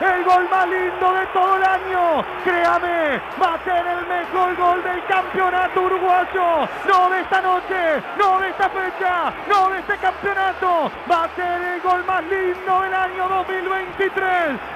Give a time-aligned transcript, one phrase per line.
[0.00, 2.24] El gol más lindo de todo el año.
[2.44, 6.68] Créame, va a ser el mejor gol del campeonato uruguayo.
[6.86, 10.90] No de esta noche, no de esta fecha, no de este campeonato.
[11.10, 14.22] Va a ser el gol más lindo del año 2023.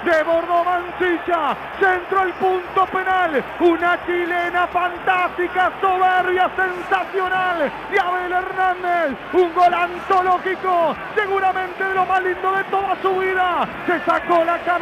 [0.03, 3.43] De Bordo Mancilla, centro al punto penal.
[3.59, 7.71] Una chilena fantástica, soberbia, sensacional.
[7.91, 13.67] De Abel Hernández, un gol antológico, seguramente de lo más lindo de toda su vida.
[13.85, 14.80] Se sacó la camiseta,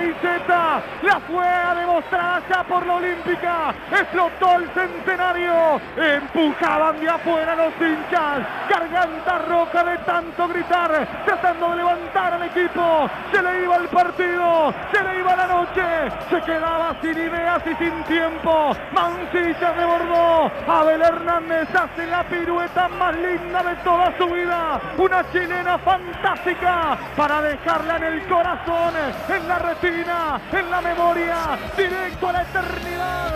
[1.01, 3.73] la fue a demostrar allá por la Olímpica.
[3.91, 8.39] Explotó el centenario, empujaban de afuera los hinchas.
[8.69, 13.09] Garganta roja de tanto gritar, tratando de levantar al equipo.
[13.31, 15.83] Se le iba el partido, se le iba la noche,
[16.29, 18.75] se quedaba sin ideas y sin tiempo.
[18.93, 24.79] Mancilla desbordó, Abel Hernández hace la pirueta más linda de toda su vida.
[24.97, 28.93] Una chilena fantástica para dejarla en el corazón,
[29.29, 33.33] en la retina, en la memoria, directo a la eternidad.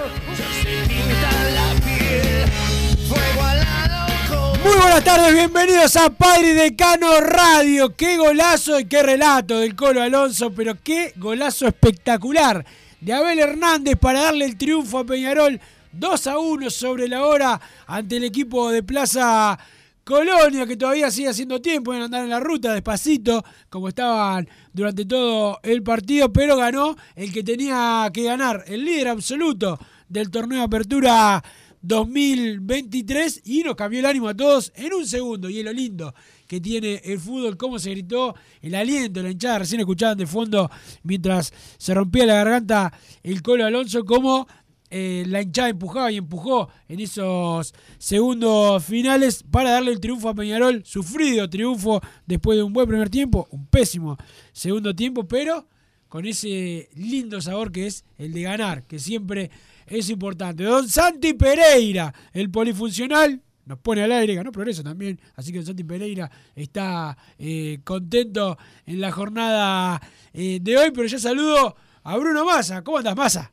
[4.63, 7.95] Muy buenas tardes, bienvenidos a Padre Decano Radio.
[7.95, 12.63] Qué golazo y qué relato del Colo Alonso, pero qué golazo espectacular
[13.01, 15.59] de Abel Hernández para darle el triunfo a Peñarol
[15.91, 19.57] 2 a 1 sobre la hora ante el equipo de Plaza
[20.03, 25.05] Colonia, que todavía sigue haciendo tiempo, pueden andar en la ruta despacito, como estaban durante
[25.05, 30.59] todo el partido, pero ganó el que tenía que ganar, el líder absoluto del torneo
[30.59, 31.43] de apertura
[31.81, 35.49] 2023 y nos cambió el ánimo a todos en un segundo.
[35.49, 36.13] Y es lo lindo
[36.47, 40.69] que tiene el fútbol, cómo se gritó, el aliento, la hinchada, recién escuchaban de fondo
[41.03, 44.47] mientras se rompía la garganta el Colo Alonso, cómo
[44.95, 50.35] eh, la hinchada empujaba y empujó en esos segundos finales para darle el triunfo a
[50.35, 54.17] Peñarol, sufrido triunfo después de un buen primer tiempo, un pésimo
[54.51, 55.67] segundo tiempo, pero
[56.07, 59.49] con ese lindo sabor que es el de ganar, que siempre
[59.87, 60.63] es importante.
[60.63, 65.83] Don Santi Pereira, el polifuncional, nos pone al aire, ganó progreso también, así que Santi
[65.83, 69.99] Pereira está eh, contento en la jornada
[70.33, 72.83] eh, de hoy, pero ya saludo a Bruno Massa.
[72.83, 73.51] ¿Cómo andas, Massa?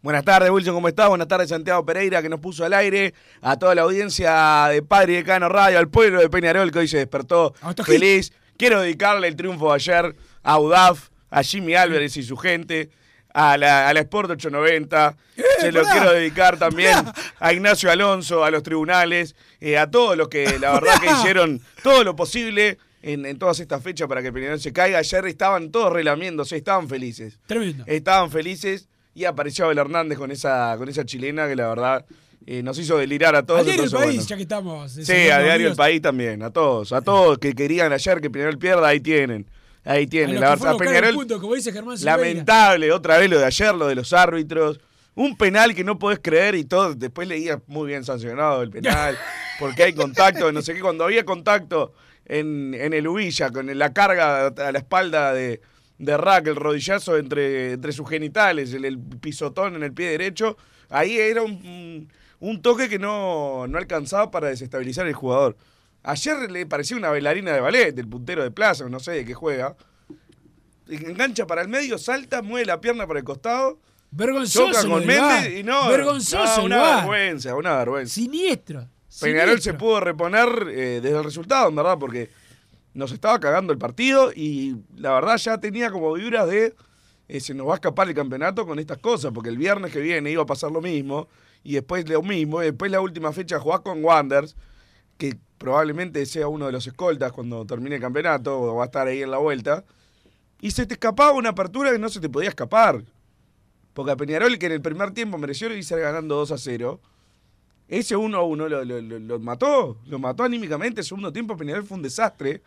[0.00, 1.08] Buenas tardes, Wilson, ¿cómo estás?
[1.08, 5.14] Buenas tardes, Santiago Pereira, que nos puso al aire, a toda la audiencia de Padre
[5.14, 7.52] y Decano Radio, al pueblo de Peñarol, que hoy se despertó
[7.84, 8.32] feliz.
[8.56, 10.14] Quiero dedicarle el triunfo de ayer
[10.44, 12.90] a UDAF, a Jimmy Álvarez y su gente,
[13.34, 15.16] a la, a la Sport 890.
[15.58, 16.96] se lo quiero dedicar también
[17.40, 21.60] a Ignacio Alonso, a los tribunales, eh, a todos los que la verdad que hicieron
[21.82, 24.98] todo lo posible en, en todas estas fechas para que Peñarol se caiga.
[24.98, 27.40] Ayer estaban todos relamiéndose, estaban felices.
[27.48, 27.82] Tremendo.
[27.88, 28.88] Estaban felices
[29.18, 32.06] y apareció Abel Hernández con esa, con esa chilena que la verdad
[32.46, 33.60] eh, nos hizo delirar a todos.
[33.60, 34.22] Al diario El País, bueno.
[34.28, 34.92] ya que estamos.
[34.92, 35.76] Sí, saludando a Diario El.
[35.76, 39.44] País también, a todos, a todos que querían ayer que Peñarol pierda, ahí tienen.
[39.84, 40.40] Ahí A tienen.
[40.40, 42.16] La a verdad, Peñarol, punto, como dice Germán Silveira.
[42.16, 44.78] lamentable, otra vez lo de ayer, lo de los árbitros.
[45.16, 46.94] Un penal que no podés creer y todo.
[46.94, 49.18] Después leía muy bien sancionado el penal,
[49.58, 50.80] porque hay contacto, no sé qué.
[50.80, 51.92] Cuando había contacto
[52.24, 55.60] en, en el Ubilla, con la carga a la espalda de,
[55.98, 60.56] de Rack, el rodillazo entre, entre sus genitales, el, el pisotón en el pie derecho,
[60.88, 62.08] ahí era un,
[62.40, 65.56] un toque que no, no alcanzaba para desestabilizar el jugador.
[66.04, 69.34] Ayer le parecía una bailarina de ballet, del puntero de plaza, no sé de qué
[69.34, 69.76] juega.
[70.88, 73.78] Engancha para el medio, salta, mueve la pierna para el costado.
[74.10, 74.72] Vergonzoso.
[74.72, 75.88] Choca con Méndez y no.
[75.88, 76.60] Vergonzoso.
[76.60, 78.14] No, una vergüenza, una vergüenza.
[78.14, 78.88] Siniestro.
[79.20, 82.30] Peñarol se pudo reponer eh, desde el resultado, en verdad, porque
[82.98, 86.74] nos estaba cagando el partido y la verdad ya tenía como vibras de
[87.28, 90.00] eh, se nos va a escapar el campeonato con estas cosas, porque el viernes que
[90.00, 91.28] viene iba a pasar lo mismo
[91.62, 94.56] y después lo mismo, y después la última fecha jugás con Wanders,
[95.16, 99.06] que probablemente sea uno de los escoltas cuando termine el campeonato o va a estar
[99.06, 99.84] ahí en la vuelta,
[100.60, 103.04] y se te escapaba una apertura que no se te podía escapar.
[103.92, 107.00] Porque a Peñarol, que en el primer tiempo mereció irse ganando 2 a 0,
[107.88, 111.00] ese 1 a 1 lo, lo, lo, mató, lo mató anímicamente.
[111.00, 112.62] El segundo tiempo Peñarol fue un desastre,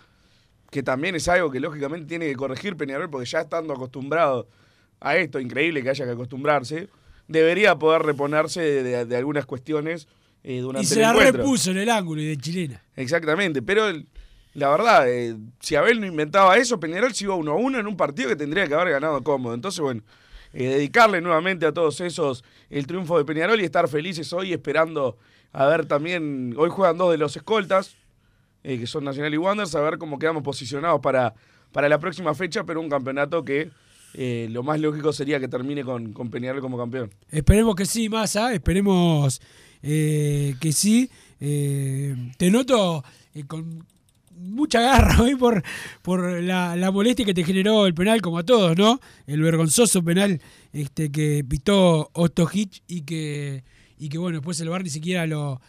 [0.71, 4.47] que también es algo que lógicamente tiene que corregir Peñarol, porque ya estando acostumbrado
[5.01, 6.88] a esto, increíble que haya que acostumbrarse,
[7.27, 10.07] debería poder reponerse de, de, algunas cuestiones
[10.44, 12.83] eh, durante y se la repuso en el ángulo y de chilena.
[12.95, 13.91] Exactamente, pero
[14.53, 17.88] la verdad, eh, si Abel no inventaba eso, Peñarol se iba 1 a 1 en
[17.88, 19.53] un partido que tendría que haber ganado cómodo.
[19.53, 20.01] Entonces, bueno,
[20.53, 25.18] eh, dedicarle nuevamente a todos esos el triunfo de Peñarol y estar felices hoy esperando
[25.53, 27.97] a ver también, hoy juegan dos de los escoltas,
[28.63, 31.33] eh, que son Nacional y Wanderers, a ver cómo quedamos posicionados para,
[31.71, 33.69] para la próxima fecha, pero un campeonato que
[34.13, 37.11] eh, lo más lógico sería que termine con, con Peñarol como campeón.
[37.29, 39.41] Esperemos que sí, Massa, esperemos
[39.81, 41.09] que sí.
[41.39, 43.03] te noto
[43.47, 43.83] con
[44.41, 45.63] mucha garra hoy por,
[46.01, 48.99] por la, molestia que te generó el penal, como a todos, ¿no?
[49.27, 50.41] El vergonzoso penal
[50.73, 53.63] este, que pitó Otto Hitch y que,
[53.97, 55.61] y que, bueno, después el bar ni siquiera lo,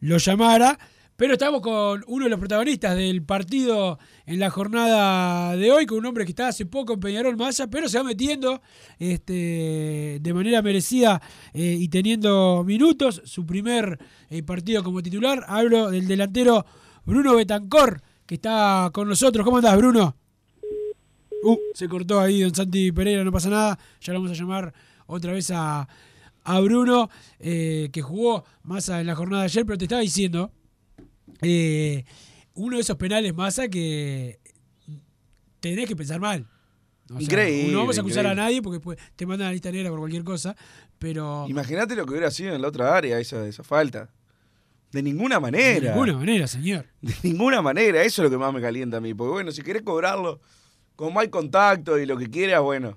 [0.00, 0.78] lo llamara.
[1.18, 5.98] Pero estamos con uno de los protagonistas del partido en la jornada de hoy, con
[5.98, 8.62] un hombre que está hace poco en Peñarol Massa, pero se va metiendo
[9.00, 11.20] este, de manera merecida
[11.52, 13.20] eh, y teniendo minutos.
[13.24, 13.98] Su primer
[14.30, 15.44] eh, partido como titular.
[15.48, 16.64] Hablo del delantero
[17.04, 19.44] Bruno Betancor, que está con nosotros.
[19.44, 20.14] ¿Cómo andás, Bruno?
[21.42, 23.76] Uh, se cortó ahí don Santi Pereira, no pasa nada.
[24.00, 24.72] Ya lo vamos a llamar
[25.08, 25.88] otra vez a,
[26.44, 27.10] a Bruno,
[27.40, 30.52] eh, que jugó Massa en la jornada de ayer, pero te estaba diciendo,
[31.42, 32.04] eh,
[32.54, 34.40] uno de esos penales Massa que
[35.60, 36.46] tenés que pensar mal.
[37.18, 37.72] increíble.
[37.72, 40.24] No vamos a acusar a nadie porque te mandan a la lista negra por cualquier
[40.24, 40.56] cosa,
[40.98, 41.46] pero...
[41.48, 44.10] Imagínate lo que hubiera sido en la otra área esa, esa falta.
[44.90, 45.80] De ninguna manera.
[45.80, 46.86] De ninguna manera, señor.
[47.00, 48.02] De ninguna manera.
[48.02, 49.14] Eso es lo que más me calienta a mí.
[49.14, 50.40] Porque bueno, si querés cobrarlo,
[50.96, 52.96] como hay contacto y lo que quieras, bueno,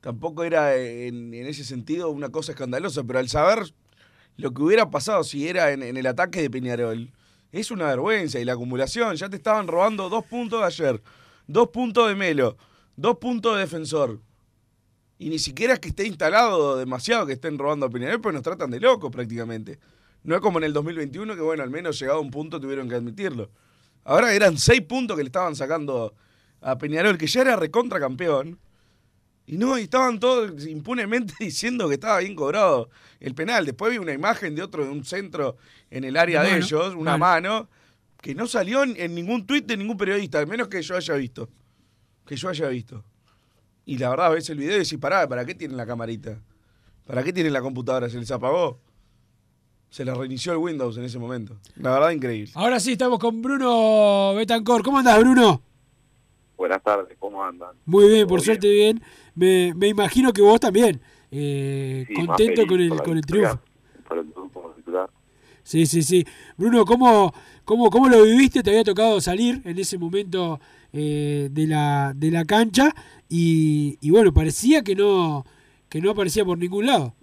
[0.00, 3.02] tampoco era en, ese sentido una cosa escandalosa.
[3.04, 3.72] Pero al saber
[4.36, 7.10] lo que hubiera pasado si era en, el ataque de Peñarol,
[7.60, 8.38] es una vergüenza.
[8.38, 11.02] Y la acumulación, ya te estaban robando dos puntos de ayer,
[11.46, 12.56] dos puntos de Melo,
[12.96, 14.20] dos puntos de defensor.
[15.18, 18.42] Y ni siquiera es que esté instalado demasiado que estén robando a Peñarol, pues nos
[18.42, 19.78] tratan de locos prácticamente.
[20.22, 22.88] No es como en el 2021 que, bueno, al menos llegado a un punto tuvieron
[22.88, 23.50] que admitirlo.
[24.04, 26.14] Ahora eran seis puntos que le estaban sacando
[26.60, 28.58] a Peñarol, que ya era recontra campeón.
[29.46, 32.90] Y no, y estaban todos impunemente diciendo que estaba bien cobrado
[33.20, 33.64] el penal.
[33.64, 35.56] Después vi una imagen de otro, de un centro
[35.90, 37.68] en el área de ellos, una mano,
[38.20, 41.48] que no salió en ningún tuit de ningún periodista, al menos que yo haya visto.
[42.26, 43.04] Que yo haya visto.
[43.84, 46.40] Y la verdad, ves el video y decís, pará, ¿para qué tienen la camarita?
[47.06, 48.10] ¿Para qué tienen la computadora?
[48.10, 48.80] ¿Se les apagó?
[49.90, 51.56] Se le reinició el Windows en ese momento.
[51.76, 52.50] La verdad, increíble.
[52.56, 54.82] Ahora sí, estamos con Bruno Betancor.
[54.82, 55.62] ¿Cómo andas, Bruno?
[56.56, 57.76] Buenas tardes, ¿cómo andan?
[57.84, 59.02] Muy bien, por suerte bien.
[59.34, 61.00] Me, me, imagino que vos también.
[61.30, 63.60] Eh, contento con el, con el triunfo.
[64.08, 65.10] Por el triunfo titular.
[65.62, 66.24] Sí, sí, sí.
[66.56, 67.34] Bruno, ¿cómo,
[67.64, 68.62] cómo, ¿cómo lo viviste?
[68.62, 70.58] ¿Te había tocado salir en ese momento
[70.92, 72.94] eh, de, la, de la cancha?
[73.28, 75.44] Y, y bueno, parecía que no,
[75.90, 77.14] que no aparecía por ningún lado.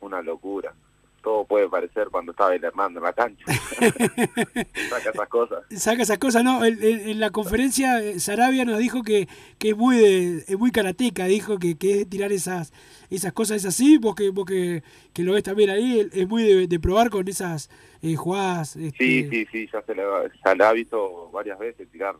[0.00, 0.74] Una locura
[1.22, 3.44] todo puede parecer cuando estaba el Hernando en la cancha.
[4.88, 5.64] Saca esas cosas.
[5.70, 6.64] Saca esas cosas, no.
[6.64, 11.26] En, la conferencia, eh, Sarabia nos dijo que, que es muy de, es muy karateca,
[11.26, 12.72] dijo que, que es tirar esas
[13.10, 16.66] esas cosas, es así, vos que, vos que, que lo ves también ahí, es muy
[16.66, 17.68] de, probar con esas
[18.02, 18.76] eh, jugadas.
[18.76, 18.96] Este...
[19.04, 20.02] Sí, sí, sí, ya se, le,
[20.44, 22.14] ya le ha visto varias veces tirar.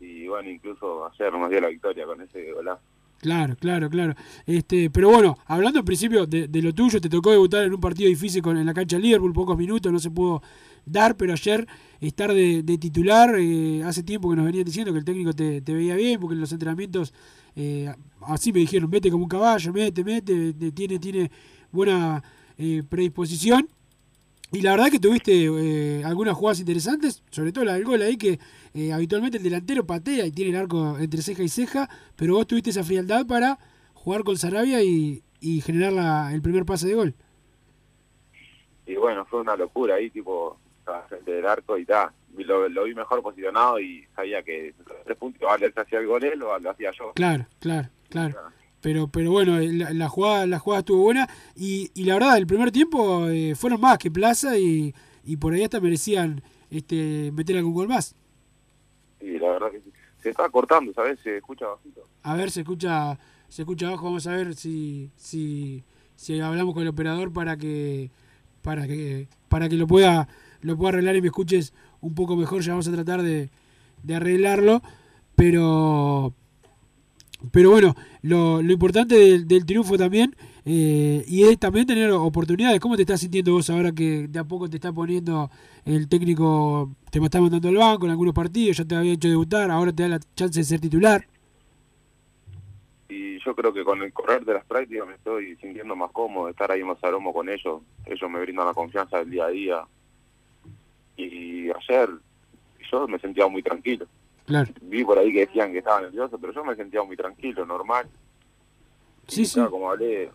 [0.00, 2.82] Y bueno, incluso ayer nos dio la victoria con ese golazo.
[3.20, 4.14] Claro, claro, claro.
[4.46, 8.08] Este, pero bueno, hablando en principio de, lo tuyo, te tocó debutar en un partido
[8.08, 10.40] difícil con, en la cancha de Liverpool, pocos minutos, no se pudo
[10.86, 11.66] dar, pero ayer
[12.00, 15.96] estar de, titular, eh, hace tiempo que nos venían diciendo que el técnico te, veía
[15.96, 17.12] bien, porque en los entrenamientos
[17.56, 21.30] eh, así me dijeron, mete como un caballo, mete, mete, tiene, tiene
[21.72, 22.22] buena
[22.56, 23.68] eh, predisposición.
[24.50, 28.16] Y la verdad que tuviste eh, algunas jugadas interesantes, sobre todo la del gol ahí
[28.16, 28.38] que
[28.72, 32.46] eh, habitualmente el delantero patea y tiene el arco entre ceja y ceja, pero vos
[32.46, 33.58] tuviste esa frialdad para
[33.92, 35.22] jugar con Sarabia y,
[35.60, 37.14] generar la, el primer pase de gol.
[38.86, 40.58] y bueno, fue una locura ahí, tipo,
[41.08, 42.10] frente del arco y tal.
[42.36, 46.06] Lo, lo, vi mejor posicionado y sabía que los tres puntos o le hacía el
[46.06, 47.12] gol él o lo hacía yo.
[47.14, 48.38] Claro, claro, claro.
[48.80, 52.46] Pero, pero bueno, la, la, jugada, la jugada estuvo buena y, y la verdad, el
[52.46, 54.94] primer tiempo eh, fueron más que Plaza y,
[55.24, 58.14] y por ahí hasta merecían este meter algún gol más.
[59.20, 59.92] Sí, la verdad que sí.
[60.22, 61.18] Se está cortando, ¿sabes?
[61.20, 62.06] Se escucha bajito.
[62.22, 63.18] A ver, se escucha
[63.48, 65.82] se escucha abajo, vamos a ver si si
[66.16, 68.10] si hablamos con el operador para que
[68.62, 70.28] para que para que lo pueda
[70.60, 73.50] lo pueda arreglar y me escuches un poco mejor, ya vamos a tratar de,
[74.02, 74.82] de arreglarlo,
[75.34, 76.34] pero
[77.52, 82.80] pero bueno, lo, lo importante del, del, triunfo también, eh, y es también tener oportunidades.
[82.80, 85.50] ¿Cómo te estás sintiendo vos ahora que de a poco te está poniendo
[85.84, 89.70] el técnico, te está mandando al banco en algunos partidos, ya te había hecho debutar,
[89.70, 91.26] ahora te da la chance de ser titular?
[93.08, 96.48] Y yo creo que con el correr de las prácticas me estoy sintiendo más cómodo,
[96.48, 97.82] estar ahí en Mazaromo con ellos.
[98.04, 99.82] Ellos me brindan la confianza del día a día.
[101.16, 102.10] Y ayer
[102.90, 104.06] yo me sentía muy tranquilo.
[104.48, 104.72] Claro.
[104.82, 108.08] Vi por ahí que decían que estaba nervioso, pero yo me sentía muy tranquilo, normal.
[109.28, 109.54] Sí, y, sí.
[109.54, 110.30] Claro, como hablé,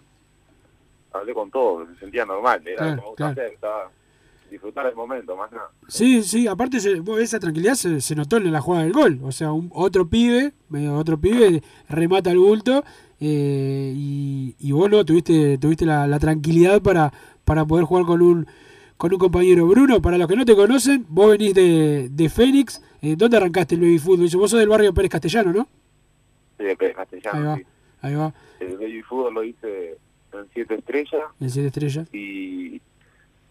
[1.12, 3.32] hablé con todos, me sentía normal, era Claro, como claro.
[3.34, 3.92] hacer, estaba
[4.54, 5.70] disfrutar el momento, más nada.
[5.88, 9.20] Sí, sí, aparte esa tranquilidad se, se notó en la jugada del gol.
[9.24, 12.84] O sea, un, otro pibe, medio otro pibe, remata el bulto
[13.20, 17.12] eh, y, y vos no tuviste, tuviste la, la tranquilidad para,
[17.46, 18.48] para poder jugar con un,
[19.04, 19.68] con un compañero.
[19.68, 22.82] Bruno, para los que no te conocen, vos venís de, de Fénix.
[23.02, 24.30] Eh, ¿Dónde arrancaste el baby fútbol?
[24.40, 25.68] Vos sos del barrio Pérez Castellano, ¿no?
[26.58, 27.64] Sí, de Pérez Castellano, Ahí va, sí.
[28.00, 29.98] ahí va, El baby fútbol lo hice
[30.32, 32.08] en siete estrellas en siete estrellas.
[32.14, 32.82] y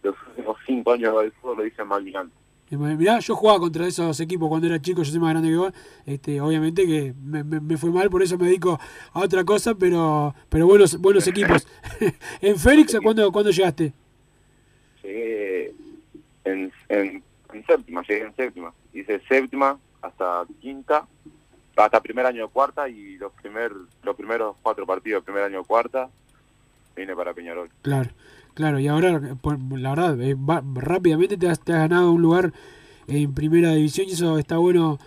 [0.02, 2.35] los últimos cinco años de baby fútbol lo hice en Malvinante.
[2.71, 5.73] Mirá, yo jugaba contra esos equipos cuando era chico, yo soy más grande que vos.
[6.06, 8.80] Este, obviamente que me, me- me fue mal, por eso me dedico
[9.12, 11.68] a otra cosa, pero pero buenos buenos equipos.
[12.40, 13.92] en Félix, ¿cuándo, ¿cuándo llegaste?
[15.02, 15.73] Llegué
[16.44, 18.73] en, en, en séptima, llegué en séptima.
[18.92, 21.06] Hice séptima hasta quinta,
[21.76, 25.64] hasta primer año de cuarta y los primer los primeros cuatro partidos primer año de
[25.64, 26.09] cuarta
[26.97, 27.71] vine para Peñarol.
[27.82, 28.11] Claro,
[28.54, 32.52] claro, y ahora, la verdad, eh, va- rápidamente te has, te has ganado un lugar
[33.09, 34.99] en primera división y eso está bueno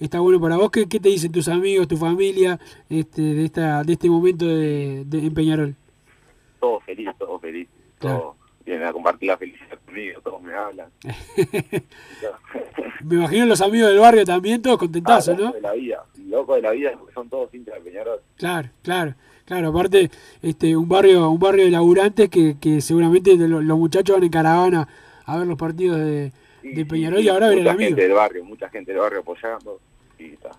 [0.00, 0.70] está bueno para vos.
[0.70, 5.04] ¿Qué, qué te dicen tus amigos, tu familia este, de esta de este momento de,
[5.06, 5.74] de en Peñarol?
[6.60, 7.68] Todo feliz, todo feliz.
[7.98, 8.18] Claro.
[8.18, 8.36] Todo
[8.72, 10.88] vienen a compartir la felicidad conmigo, todos me hablan.
[13.04, 15.52] Me imagino los amigos del barrio también, todos contentazos, Ah, loco ¿no?
[15.54, 18.20] de la vida, loco de la vida porque son todos hinchas de Peñarol.
[18.36, 19.14] Claro, claro,
[19.44, 19.68] claro.
[19.70, 20.08] Aparte,
[20.40, 24.30] este, un barrio, un barrio de laburantes que, que seguramente lo- los muchachos van en
[24.30, 24.88] caravana
[25.24, 26.30] a ver los partidos de,
[26.62, 27.88] de Peñarol y ahora ver el mucha amigo.
[27.88, 29.80] gente del barrio, mucha gente del barrio apoyando
[30.18, 30.50] y está.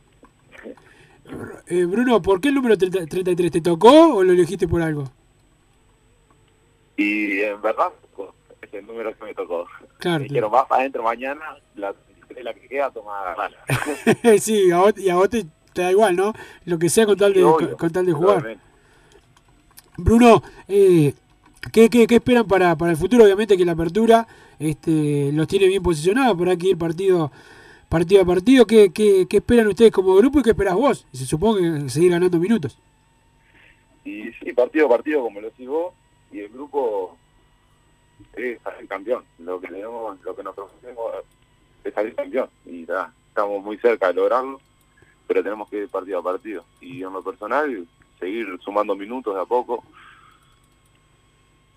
[1.68, 5.06] Eh, Bruno, ¿por qué el número 30 33 te tocó o lo elegiste por algo?
[6.98, 7.88] Y en verdad
[8.78, 9.68] es el número que me tocó.
[9.98, 11.42] Claro, dijeron, vas para adentro mañana,
[11.76, 13.58] la 33 la que queda, toma agarrala.
[14.40, 16.34] sí, a vos, y a vos te, te da igual, ¿no?
[16.66, 18.58] Lo que sea con tal de, Sí, obvio, con tal de jugar.
[19.98, 21.14] Bruno, eh,
[21.72, 23.24] ¿qué, qué, qué esperan para, para el futuro?
[23.24, 24.28] Obviamente que la apertura
[24.60, 27.32] este, los tiene bien posicionados, pero hay que ir partido,
[27.90, 28.66] partido a partido.
[28.66, 31.06] ¿Qué, qué, qué esperan ustedes como grupo y qué esperas vos?
[31.12, 32.78] Se supone que seguir ganando minutos.
[34.04, 35.94] Y sí, partido a partido, como lo decís vos,
[36.32, 37.18] y el grupo
[38.36, 39.24] es salir campeón.
[39.40, 41.14] Lo que tenemos, lo que nos proponemos
[41.84, 42.50] es salir campeón.
[42.66, 44.60] Y ta, estamos muy cerca de lograrlo,
[45.28, 46.66] pero tenemos que ir partido a partido.
[46.82, 47.88] Y en lo personal,
[48.20, 49.84] seguir sumando minutos de a poco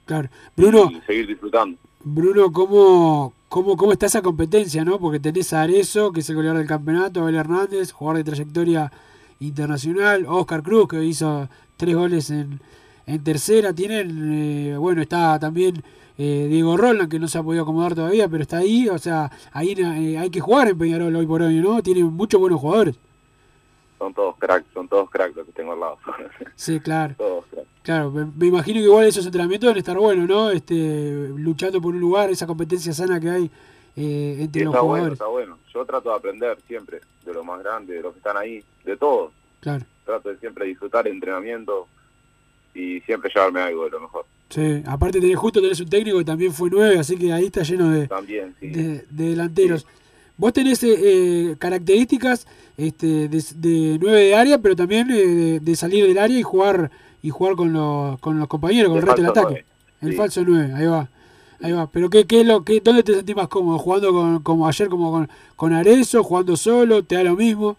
[0.07, 0.29] Claro.
[0.57, 1.77] Bruno, y seguir disfrutando.
[2.05, 5.01] Bruno, ¿cómo, cómo, ¿cómo está esa competencia, no?
[5.01, 8.93] Porque tenés a Arezo, que es el goleador del campeonato, Abel Hernández, jugador de trayectoria
[9.41, 12.61] internacional, Oscar Cruz, que hizo tres goles en,
[13.07, 13.73] en tercera.
[13.73, 15.83] Tienen, eh, bueno, está también
[16.19, 18.89] eh, Diego Roland, que no se ha podido acomodar todavía, pero está ahí.
[18.89, 21.83] O sea, ahí eh, hay que jugar en Peñarol hoy por hoy, ¿no?
[21.83, 22.97] Tienen muchos buenos jugadores.
[23.99, 25.99] Son todos cracks, son todos cracks los que tengo al lado.
[26.55, 27.15] Sí, claro.
[27.17, 27.69] todos cracks.
[27.83, 30.51] Claro, me, me imagino que igual esos entrenamientos deben estar buenos, ¿no?
[30.51, 33.51] Este, luchando por un lugar, esa competencia sana que hay
[33.97, 35.13] eh, entre los bueno, jugadores.
[35.15, 35.59] está bueno.
[35.73, 38.97] Yo trato de aprender siempre de los más grandes, de los que están ahí, de
[38.97, 39.33] todos.
[39.61, 39.85] Claro.
[40.05, 41.87] Trato de siempre disfrutar el entrenamiento
[42.75, 44.27] y siempre llevarme algo de lo mejor.
[44.49, 47.63] Sí, aparte tenés justo tenés un técnico que también fue nueve, así que ahí está
[47.63, 48.69] lleno de, También, sí.
[48.69, 49.87] de, de delanteros.
[50.37, 55.61] Vos tenés eh, eh, características este, de, de nueve de área, pero también eh, de,
[55.61, 56.91] de salir del área y jugar
[57.23, 59.65] y jugar con los, con los compañeros, con el resto del ataque.
[60.01, 60.17] El sí.
[60.17, 61.09] falso nueve, ahí va.
[61.61, 61.91] Ahí va.
[61.91, 64.89] Pero qué, qué es lo que dónde te sentís más cómodo, jugando con, como ayer
[64.89, 67.79] como con, con Arezo, jugando solo, te da lo mismo.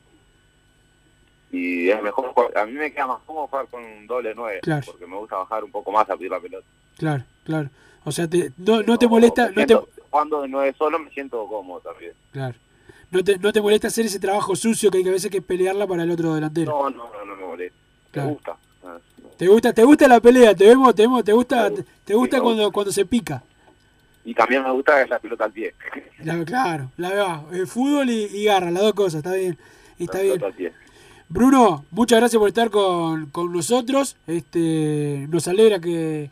[1.58, 4.60] Y es mejor, jugar- a mí me queda más cómodo jugar con un doble nueve,
[4.62, 4.84] Claro.
[4.86, 6.66] porque me gusta bajar un poco más a pedir la pelota.
[6.98, 7.70] Claro, claro.
[8.04, 9.50] O sea, te, no, no te molesta.
[9.52, 9.78] No te...
[10.10, 12.14] Cuando no es solo me siento cómodo también.
[12.32, 12.56] Claro.
[13.12, 15.42] No te, no te molesta hacer ese trabajo sucio que hay que a veces que
[15.42, 16.72] pelearla para el otro delantero.
[16.72, 17.78] No, no, no, no me molesta.
[18.12, 18.28] Claro.
[18.30, 18.58] Me gusta.
[19.38, 20.56] ¿Te gusta, te gusta la pelea?
[20.56, 21.70] ¿Te vemos, te vemos, te gusta,
[22.04, 23.44] te gusta cuando, cuando se pica?
[24.26, 25.74] Y también me gusta la pelota al pie.
[26.24, 27.48] La- claro, la veo.
[27.52, 29.58] El fútbol y, y garra, las dos cosas, está bien.
[30.00, 30.42] Está bien.
[31.30, 34.16] Bruno, muchas gracias por estar con, con nosotros.
[34.28, 36.30] Este, nos alegra que,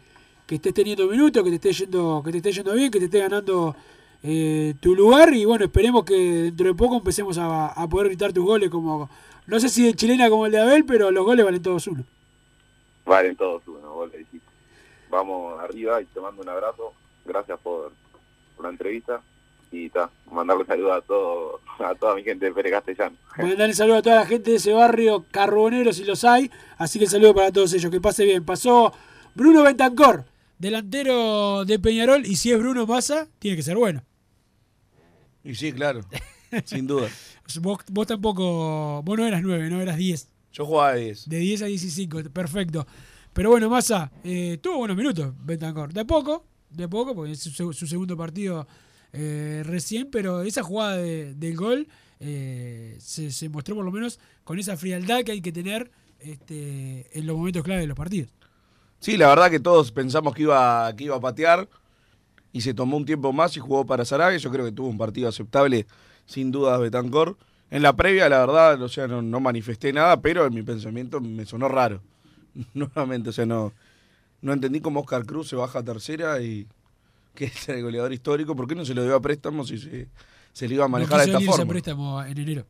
[0.48, 3.06] que estés teniendo minutos, que te esté yendo, que te esté yendo bien, que te
[3.06, 3.75] esté ganando
[4.24, 5.34] eh, tu lugar.
[5.34, 9.10] Y bueno, esperemos que dentro de poco empecemos a, a poder gritar tus goles como.
[9.48, 12.04] No sé si de chilena como el de Abel, pero los goles valen todos uno.
[13.06, 14.25] Valen todos uno, vos le.
[15.10, 16.94] Vamos arriba y te mando un abrazo.
[17.25, 17.92] Gracias por
[18.62, 19.22] la entrevista.
[19.75, 23.17] Y ta, mandarle saludos a todo, a toda mi gente de Pérez Castellano.
[23.38, 26.50] Mandar el saludo a toda la gente de ese barrio carbonero si los hay.
[26.77, 27.91] Así que saludo para todos ellos.
[27.91, 28.46] Que pase bien.
[28.46, 28.94] Pasó
[29.34, 30.24] Bruno Bentancor,
[30.58, 32.25] delantero de Peñarol.
[32.25, 34.01] Y si es Bruno Massa, tiene que ser bueno.
[35.44, 36.01] Y sí, claro.
[36.63, 37.10] Sin duda.
[37.62, 39.03] Vos, vos tampoco.
[39.03, 40.29] Vos no eras 9, no eras 10.
[40.53, 41.29] Yo jugaba de 10.
[41.29, 42.88] De 10 a 15, perfecto.
[43.34, 45.94] Pero bueno, Massa, eh, tuvo buenos minutos Bentancor.
[45.94, 48.65] De a poco, de a poco, porque es su, su segundo partido
[49.15, 51.88] eh, recién, pero esa jugada de- del gol
[52.19, 57.07] eh, se, se mostró por lo menos con esa frialdad que hay que tener este,
[57.17, 58.29] en los momentos clave de los partidos.
[59.00, 61.67] Sí, la verdad que todos pensamos que iba, que iba a patear
[62.51, 64.38] y se tomó un tiempo más y jugó para Sarabia.
[64.38, 65.86] Yo creo que tuvo un partido aceptable,
[66.25, 67.38] sin dudas, Betancor.
[67.69, 71.19] En la previa, la verdad, o sea, no, no manifesté nada, pero en mi pensamiento
[71.19, 72.01] me sonó raro.
[72.74, 73.74] Nuevamente, o sea, no,
[74.41, 76.67] no entendí cómo Oscar Cruz se baja a tercera y
[77.36, 78.56] que es el goleador histórico.
[78.56, 80.08] ¿Por qué no se lo dio a préstamo si se,
[80.54, 81.70] se le iba a manejar no de esta forma?
[81.72, 82.66] préstamo en enero.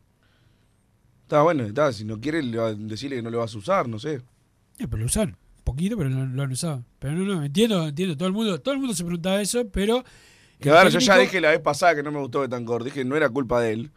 [1.24, 3.88] Está bueno, está, si no quiere, le va- decirle que no lo vas a usar,
[3.88, 4.16] no sé.
[4.78, 5.38] Eh, pero lo usaron.
[5.64, 6.84] Poquito, pero lo, lo han usado.
[7.00, 8.16] Pero no, no, entiendo, entiendo.
[8.16, 10.04] Todo el mundo, todo el mundo se preguntaba eso, pero.
[10.60, 13.00] Que a ver, yo ya dije la vez pasada que no me gustó Betancor, dije
[13.00, 13.92] que no era culpa de él.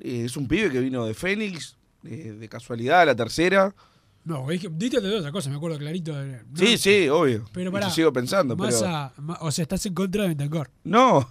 [0.00, 3.74] Eh, es un pibe que vino de Fénix, de, de casualidad, a la tercera.
[4.24, 6.12] No, diste de otra cosa, me acuerdo clarito.
[6.12, 7.44] No, sí, sí, obvio.
[7.52, 8.70] Pero pará, yo sigo pensando, pero.
[8.70, 10.70] Massa- o sea, estás en contra de Bentancor.
[10.84, 11.28] No,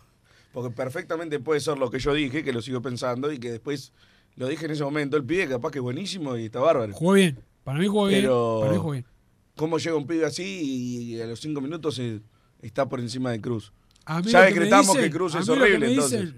[0.51, 3.93] porque perfectamente puede ser lo que yo dije, que lo sigo pensando y que después
[4.35, 5.15] lo dije en ese momento.
[5.15, 6.93] El pibe capaz que es buenísimo y está bárbaro.
[6.93, 7.39] Jugó bien.
[7.63, 8.21] Para mí jugó bien.
[8.21, 9.05] Pero- Para mí jugó bien.
[9.55, 10.43] ¿Cómo llega un pibe así
[11.13, 12.01] y a los cinco minutos
[12.61, 13.71] está por encima de Cruz?
[14.25, 16.33] Ya decretamos que Cruz es horrible, entonces.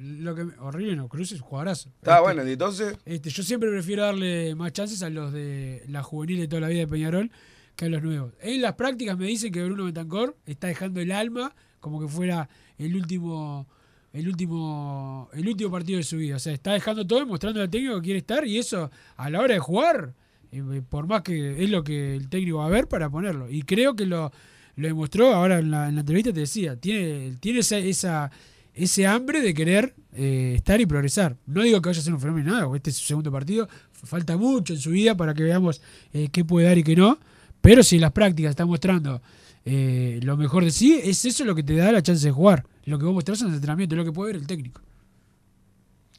[0.60, 1.90] horrible no, Cruz es jugadorazo.
[1.90, 2.98] Está Este, bueno, y entonces.
[3.06, 6.68] este, yo siempre prefiero darle más chances a los de la juvenil de toda la
[6.68, 7.32] vida de Peñarol
[7.76, 8.34] que a los nuevos.
[8.42, 12.50] En las prácticas me dicen que Bruno Betancor está dejando el alma como que fuera
[12.78, 13.68] el último
[14.12, 16.36] el último el último partido de su vida.
[16.36, 19.40] O sea, está dejando todo, mostrando al técnico que quiere estar y eso a la
[19.40, 20.14] hora de jugar,
[20.52, 23.50] eh, por más que es lo que el técnico va a ver para ponerlo.
[23.50, 24.32] Y creo que lo,
[24.76, 28.32] lo demostró ahora en la, en la entrevista, te decía, tiene, tiene esa, esa,
[28.74, 31.38] ese hambre de querer eh, estar y progresar.
[31.46, 33.68] No digo que vaya a ser un fenómeno nada, porque este es su segundo partido,
[33.92, 35.82] falta mucho en su vida para que veamos
[36.14, 37.20] eh, qué puede dar y qué no,
[37.62, 39.22] pero si en las prácticas está mostrando
[39.66, 42.66] eh, lo mejor de sí, es eso lo que te da la chance de jugar.
[42.86, 44.82] Lo que vos mostrás en el entrenamiento, lo que puede ver el técnico.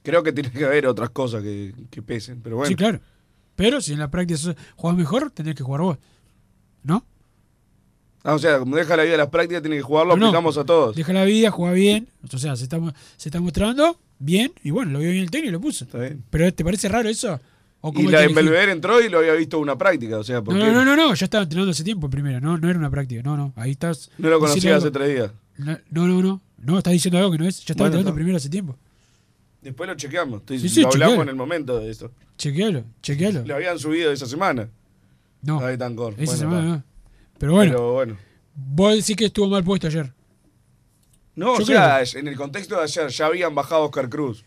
[0.02, 2.68] Creo que tiene que haber otras cosas que, que pesen, pero bueno.
[2.68, 3.00] Sí, claro.
[3.56, 4.38] Pero si en la práctica
[4.76, 5.98] jugás mejor, tendrás que jugar vos.
[6.82, 7.04] ¿No?
[8.24, 10.56] Ah, o sea, como deja la vida a las prácticas, tiene que jugarlo, No, aplicamos
[10.56, 10.96] a todos.
[10.96, 12.08] Deja la vida, juega bien.
[12.32, 14.50] O sea, se está, mo- se está mostrando bien.
[14.62, 15.84] Y bueno, lo vio bien el técnico y lo puso.
[15.84, 16.22] Está bien.
[16.30, 17.38] ¿Pero te parece raro eso?
[17.82, 18.28] ¿O Y la de?
[18.28, 21.14] Belvedere entró y lo había visto una práctica, o sea, ¿por No, no, no, no,
[21.14, 24.10] ya estaba entrenando hace tiempo primero, no, no era una práctica, no, no, ahí estás.
[24.16, 25.30] No lo conocía hace tres días.
[25.58, 28.14] No, no, no, no, no, estás diciendo algo que no es, ya estaba Bueno, entrenando
[28.14, 28.74] primero hace tiempo.
[29.60, 30.40] Después lo chequeamos.
[30.40, 31.22] Estoy- Sí, sí, lo hablamos chequealo.
[31.24, 32.10] en el momento de eso.
[32.38, 33.44] Chequealo, chequealo.
[33.44, 34.66] Lo habían subido esa semana.
[35.42, 36.14] No, A Betancor.
[36.16, 36.84] esa Bueno, semana no.
[37.38, 38.16] Pero bueno, Pero bueno.
[38.54, 40.12] vos decís que estuvo mal puesto ayer.
[41.34, 44.44] No, Yo o sea, en el contexto de ayer ya habían bajado Oscar Cruz.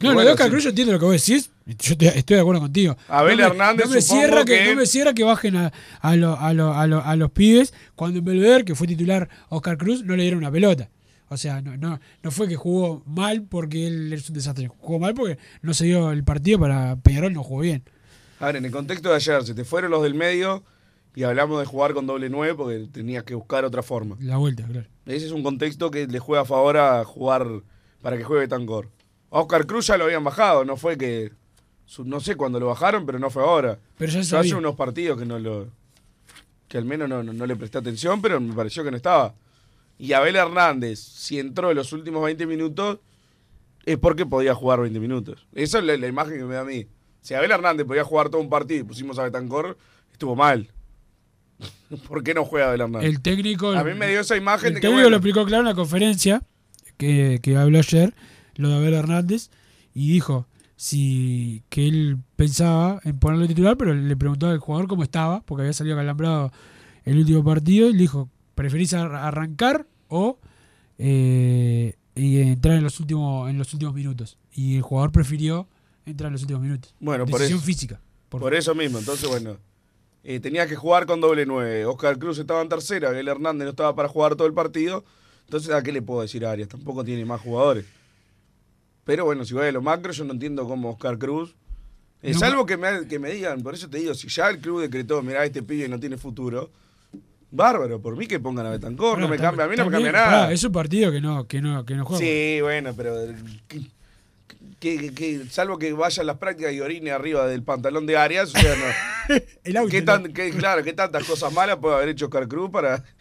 [0.00, 0.50] No, Y lo bueno, de Oscar sí.
[0.50, 1.50] Cruz yo entiendo lo que vos decís.
[1.66, 2.96] Yo te- estoy de acuerdo contigo.
[3.08, 5.72] Abel no me, Hernández, no me cierra que, que- no me cierra que bajen a,
[6.00, 9.28] a, lo- a, lo- a, lo- a los pibes cuando en Belvedere, que fue titular
[9.48, 10.90] Oscar Cruz, no le dieron una pelota.
[11.28, 14.68] O sea, no, no, no fue que jugó mal porque él es un desastre.
[14.68, 17.82] Jugó mal porque no se dio el partido para Peñarol, no jugó bien.
[18.40, 20.62] A ver, en el contexto de ayer, se te fueron los del medio
[21.14, 24.16] y hablamos de jugar con doble nueve porque tenías que buscar otra forma.
[24.20, 24.86] La vuelta, claro.
[25.06, 27.46] Ese es un contexto que le juega a favor a jugar
[28.02, 28.88] para que juegue Tancor.
[29.30, 31.32] A Oscar Cruz ya lo habían bajado, no fue que.
[32.04, 33.78] No sé cuándo lo bajaron, pero no fue ahora.
[33.98, 34.58] Pero ya se Yo hace sabía.
[34.58, 35.68] unos partidos que no lo.
[36.68, 39.34] que al menos no, no- no le presté atención, pero me pareció que no estaba.
[39.98, 42.98] Y Abel Hernández, si entró en los últimos 20 minutos,
[43.84, 45.46] es porque podía jugar 20 minutos.
[45.54, 46.86] Esa es la, la imagen que me da a mí.
[47.20, 49.76] Si Abel Hernández podía jugar todo un partido y pusimos a Betancor,
[50.10, 50.70] estuvo mal.
[52.08, 53.08] ¿Por qué no juega Abel Hernández?
[53.08, 53.72] El técnico.
[53.72, 54.86] A mí me dio esa imagen el de que.
[54.86, 56.42] técnico bueno, lo explicó claro en la conferencia
[56.96, 58.14] que, que habló ayer,
[58.56, 59.50] lo de Abel Hernández,
[59.94, 65.02] y dijo si que él pensaba en ponerlo titular, pero le preguntó al jugador cómo
[65.04, 66.52] estaba, porque había salido calambrado
[67.04, 70.38] el último partido, y le dijo, ¿preferís ar- arrancar o
[70.98, 74.36] eh, y entrar en los últimos en los últimos minutos?
[74.52, 75.68] Y el jugador prefirió
[76.06, 76.94] entrar en los últimos minutos.
[77.00, 78.00] Bueno, por eso- física.
[78.28, 79.58] Por, eso mismo, entonces bueno.
[80.24, 81.84] Eh, tenía que jugar con doble nueve.
[81.86, 85.04] Oscar Cruz estaba en tercera, Abel Hernández no estaba para jugar todo el partido.
[85.44, 86.68] Entonces, ¿a qué le puedo decir a Arias?
[86.68, 87.84] Tampoco tiene más jugadores.
[89.04, 91.54] Pero bueno, si voy a lo macro, yo no entiendo cómo Oscar Cruz.
[92.22, 94.58] eh, No, salvo que me, que me digan, por eso te digo, si ya el
[94.58, 96.70] club decretó, mirá, este pibe no tiene futuro,
[97.50, 100.10] bárbaro, por mí que pongan a Betancourt, no me cambia, a mí no me cambia
[100.12, 100.26] nada.
[100.42, 102.24] pará, es un partido que no, que no, que no juega.
[102.24, 103.14] Sí, bueno, pero
[104.80, 108.54] que, que- salvo que vaya a las prácticas y orine arriba del pantalón de Arias,
[108.54, 109.36] o sea, no.
[109.64, 112.70] El auto, ¿Qué tan- qué- claro, ¿qué tantas cosas malas puede haber hecho Oscar Cruz
[112.70, 113.02] para...?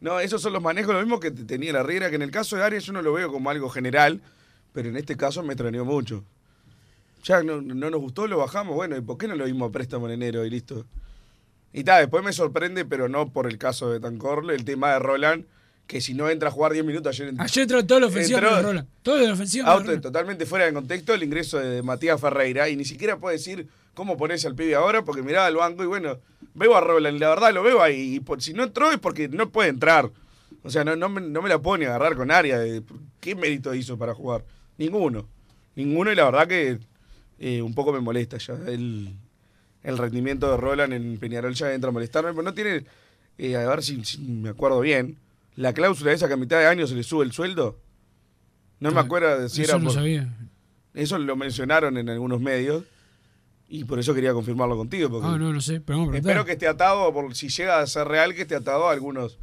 [0.00, 2.56] No, esos son los manejos, lo mismo que tenía la Riera, que en el caso
[2.56, 4.20] de Arias yo no lo veo como algo general,
[4.74, 6.24] pero en este caso me extrañó mucho.
[7.24, 9.72] Ya no, no nos gustó, lo bajamos, bueno, ¿y por qué no lo vimos a
[9.72, 10.84] préstamo en enero y listo?
[11.72, 14.98] Y tal, después me sorprende, pero no por el caso de Tancor, el tema de
[14.98, 15.46] Roland,
[15.86, 17.34] que si no entra a jugar 10 minutos ayer...
[17.38, 18.88] Ayer entró todo la ofensiva Entró- de Roland.
[19.02, 22.84] Todo la ofensiva Auto, totalmente fuera de contexto el ingreso de Matías Ferreira y ni
[22.84, 26.18] siquiera puede decir cómo ponerse al pibe ahora porque miraba al banco y bueno,
[26.54, 28.98] veo a Roland y la verdad lo veo ahí y por, si no entró es
[28.98, 30.10] porque no puede entrar.
[30.62, 32.58] O sea, no, no, me, no me la pone a agarrar con área.
[32.58, 32.82] de-
[33.20, 34.42] ¿Qué mérito hizo para jugar?
[34.78, 35.28] Ninguno.
[35.76, 36.78] Ninguno y la verdad que
[37.38, 38.54] eh, un poco me molesta ya.
[38.66, 39.10] El,
[39.82, 42.84] el rendimiento de Roland en Peñarol ya entra a molestarme, pero no tiene,
[43.36, 45.18] eh, a ver si, si me acuerdo bien,
[45.56, 47.78] la cláusula esa que a mitad de año se le sube el sueldo.
[48.80, 50.36] No me acuerdo de si Eso era no por- sabía.
[50.94, 52.84] Eso lo mencionaron en algunos medios
[53.68, 55.08] y por eso quería confirmarlo contigo.
[55.10, 55.80] Porque Ah, no, no sé.
[55.80, 58.54] Pero vamos a espero que esté atado, por, si llega a ser real, que esté
[58.56, 59.38] atado a algunos,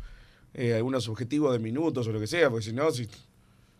[0.53, 3.07] eh, algunos objetivos de minutos o lo que sea, porque si no, si,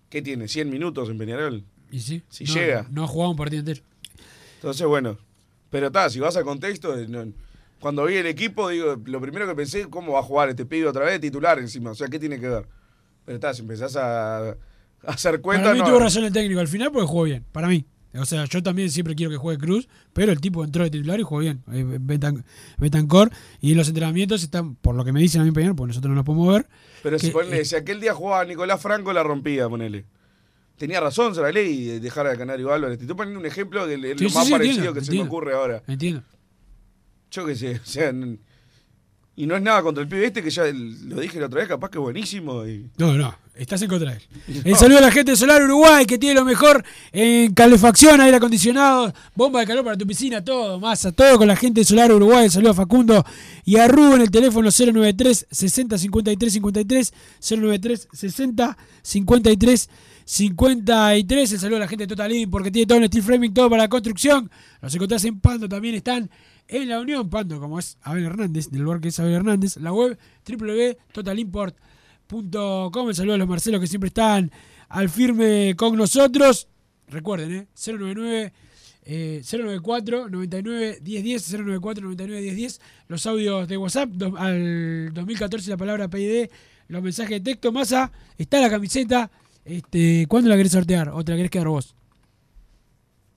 [0.10, 0.46] ¿qué tiene?
[0.46, 1.64] ¿100 minutos en Peñarol?
[1.92, 2.24] Y sí.
[2.30, 2.88] Si no, llega.
[2.90, 3.82] No ha jugado un partido entero.
[4.56, 5.18] Entonces, bueno,
[5.70, 7.32] pero está, si vas al contexto, eh, no-
[7.82, 10.88] cuando vi el equipo, digo, lo primero que pensé, ¿cómo va a jugar este pibe
[10.88, 11.92] otra vez titular encima?
[11.92, 12.66] O sea, ¿qué tiene que ver?
[13.26, 14.56] Pero está, si empezás a, a
[15.08, 17.44] hacer cuenta, Para mí no- tuvo razón el técnico al final porque jugó bien.
[17.52, 17.86] Para mí.
[18.14, 21.18] O sea, yo también siempre quiero que juegue Cruz, pero el tipo entró de titular
[21.20, 21.64] y jugó bien.
[21.72, 22.44] Eh, Betan-
[22.78, 23.32] Betancor.
[23.62, 26.10] Y en los entrenamientos están, por lo que me dicen a mí, Peñarol, porque nosotros
[26.10, 26.68] no nos podemos ver.
[27.04, 30.06] Pero si, que, ponele, eh, si aquel día jugaba Nicolás Franco, la rompía, ponele.
[30.78, 32.98] Tenía razón, se la ley de dejar a Canario Álvarez.
[32.98, 35.22] Te estoy poniendo un ejemplo Sí, lo sí, más sí, parecido entiendo, que se me
[35.22, 35.84] ocurre ahora.
[35.88, 36.24] Entiendo.
[37.32, 38.14] Yo qué sé, o sea,
[39.42, 41.70] y no es nada contra el pibe este, que ya lo dije la otra vez,
[41.70, 42.68] capaz que es buenísimo.
[42.68, 44.62] Y, No, no, estás en contra de él.
[44.66, 48.36] El saludo a la gente de Solar Uruguay, que tiene lo mejor en calefacción, aire
[48.36, 52.12] acondicionado, bomba de calor para tu piscina, todo, masa, todo con la gente de Solar
[52.12, 52.46] Uruguay.
[52.46, 53.26] El saludo a Facundo
[53.64, 59.90] y a Rubén, el teléfono 093 60 53 53, 093 60 53
[60.26, 61.52] 53.
[61.54, 63.70] El saludo a la gente de Total Living, porque tiene todo el steel framing, todo
[63.70, 64.52] para la construcción.
[64.82, 66.30] Los encontrás en Pando, también están
[66.72, 69.94] en la Unión Pando, como es Abel Hernández, del lugar que es Abel Hernández, la
[69.94, 73.10] web www.totalimport.com.
[73.10, 74.50] El saludo a los Marcelos que siempre están
[74.88, 76.70] al firme con nosotros.
[77.10, 77.68] Recuerden, ¿eh?
[77.76, 78.54] 099
[79.04, 86.08] eh, 094 99 1010 094 99 1010 los audios de WhatsApp al 2014 la palabra
[86.08, 86.52] PID
[86.88, 89.32] los mensajes de texto masa está la camiseta
[89.66, 91.96] este ¿cuándo la querés sortear o te la querés quedar vos?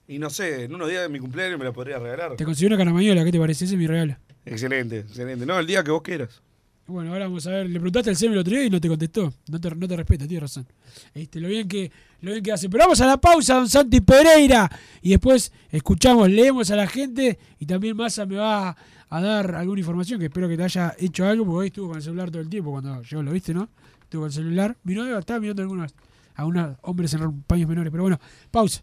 [0.06, 2.36] Y no sé, en unos días de mi cumpleaños me la podría regalar.
[2.36, 3.64] te consiguió una caramañola ¿qué te parece?
[3.64, 5.46] ese es mi regalo Excelente, excelente.
[5.46, 6.42] No, el día que vos quieras.
[6.86, 7.66] Bueno, ahora vamos a ver.
[7.66, 9.32] Le preguntaste al Semi el otro día y no te contestó.
[9.48, 10.66] No te, no te respeta, tienes razón.
[11.14, 11.90] Este, lo, bien que,
[12.20, 12.68] lo bien que hace.
[12.68, 14.70] Pero vamos a la pausa, don Santi Pereira.
[15.00, 17.38] Y después escuchamos, leemos a la gente.
[17.58, 18.76] Y también Massa me va
[19.08, 21.46] a dar alguna información que espero que te haya hecho algo.
[21.46, 23.70] Porque hoy estuvo con el celular todo el tiempo cuando llegó, lo viste, ¿no?
[24.02, 24.76] Estuvo con el celular.
[24.84, 25.94] Miró, estaba mirando algunos,
[26.34, 27.90] a unos hombres en paños menores.
[27.90, 28.82] Pero bueno, pausa.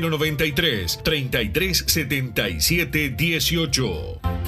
[0.00, 4.47] 093 3377 18.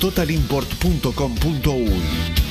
[0.01, 2.50] totalimport.com.uy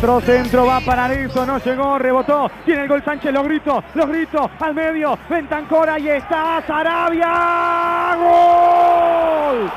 [0.00, 2.50] Centro va para Nilsson, no llegó, rebotó.
[2.64, 5.18] Tiene el gol Sánchez, los gritos, los gritos al medio.
[5.28, 8.16] Ventancora y está Sarabia.
[8.16, 9.70] ¡Gol!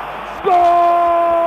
[0.44, 1.43] ¡Gol!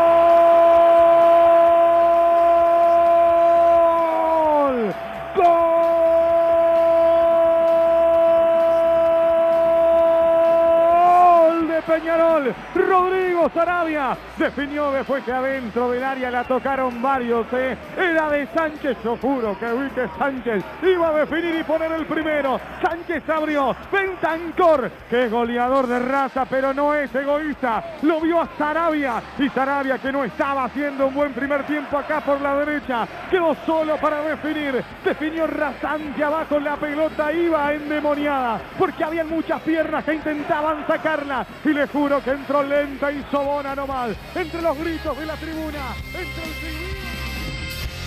[13.47, 17.45] Rodrigo Sarabia definió después que adentro del área la tocaron varios.
[17.53, 17.77] ¿eh?
[17.97, 22.05] Era de Sánchez, yo juro que vi que Sánchez iba a definir y poner el
[22.05, 22.59] primero.
[22.81, 27.83] Sánchez abrió, Bentancor, que es goleador de raza, pero no es egoísta.
[28.01, 32.21] Lo vio a Sarabia y Sarabia que no estaba haciendo un buen primer tiempo acá
[32.21, 33.07] por la derecha.
[33.29, 34.83] Quedó solo para definir.
[35.03, 41.45] Definió rasante abajo la pelota, iba endemoniada porque había muchas piernas que intentaban sacarla.
[41.63, 44.15] Y le juro que entró lenta y sobona nomás.
[44.35, 46.77] Entre los gritos de la tribuna, entre el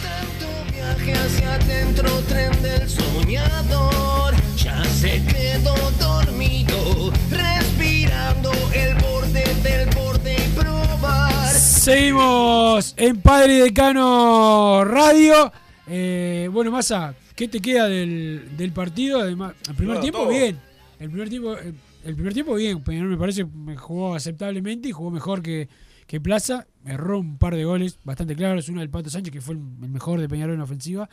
[0.03, 4.35] Tanto viaje hacia adentro, tren del soñador.
[4.57, 11.45] Ya se quedó dormido, respirando el borde del borde y probar.
[11.55, 15.53] Seguimos en Padre y Decano Radio.
[15.87, 19.21] Eh, bueno, Massa, ¿qué te queda del, del partido?
[19.21, 20.29] Además, el primer No, tiempo, todo.
[20.31, 20.59] bien.
[20.99, 21.57] El primer tiempo,
[22.05, 22.83] el, primer tiempo, bien.
[22.83, 25.69] Peñarol me parece que jugó aceptablemente y jugó mejor que,
[26.07, 26.67] que Plaza.
[26.85, 28.69] Erró un par de goles bastante claros.
[28.69, 31.09] Uno del Pato Sánchez, que fue el, mejor de Peñarol en ofensiva.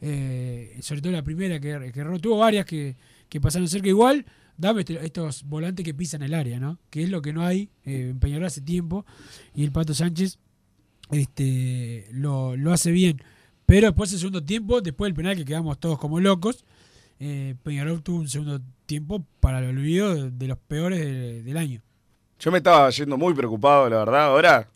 [0.00, 2.18] Eh, sobre todo la primera que, que erró.
[2.18, 2.96] Tuvo varias que,
[3.28, 4.24] que pasaron cerca igual.
[4.56, 6.78] Dame este- estos volantes que pisan el área, ¿no?
[6.90, 9.06] Que es lo que no hay eh, en Peñarol hace tiempo.
[9.54, 10.38] Y el Pato Sánchez
[11.10, 13.22] este, lo, lo hace bien.
[13.66, 16.64] Pero después del segundo tiempo, después del penal que quedamos todos como locos,
[17.20, 18.60] eh, Peñarol tuvo un segundo
[18.92, 21.80] tiempo para el olvido de, los peores de- del año.
[22.38, 24.24] Yo me estaba yendo muy preocupado, la verdad.
[24.26, 24.68] Ahora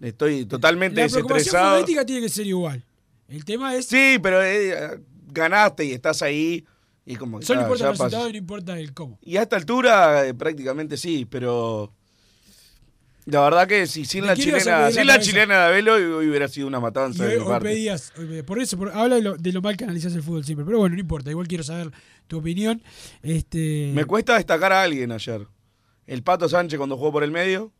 [0.00, 1.70] estoy totalmente La desestresado.
[1.70, 2.84] futbolística tiene que ser igual.
[3.28, 3.86] El tema es.
[3.86, 6.64] Sí, pero eh, ganaste y estás ahí.
[7.04, 9.18] Y como Solo importa el resultado y no importa el cómo.
[9.22, 11.92] Y a esta altura eh, prácticamente sí, pero
[13.26, 16.28] la verdad que si sin ¿De la chilena, la sin la chilena de Abelo hoy,
[16.28, 17.68] hubiera sido una Y matanza hoy, de mi hoy parte.
[17.68, 20.22] pedías, hoy pedías- por eso, por- habla de lo, de lo mal que analizas el
[20.22, 20.64] fútbol siempre.
[20.64, 21.90] Pero bueno, no importa, igual quiero saber
[22.26, 22.82] tu opinión.
[23.22, 25.46] Este, Me cuesta destacar a alguien ayer.
[26.06, 27.72] El Pato Sánchez cuando jugó por el medio,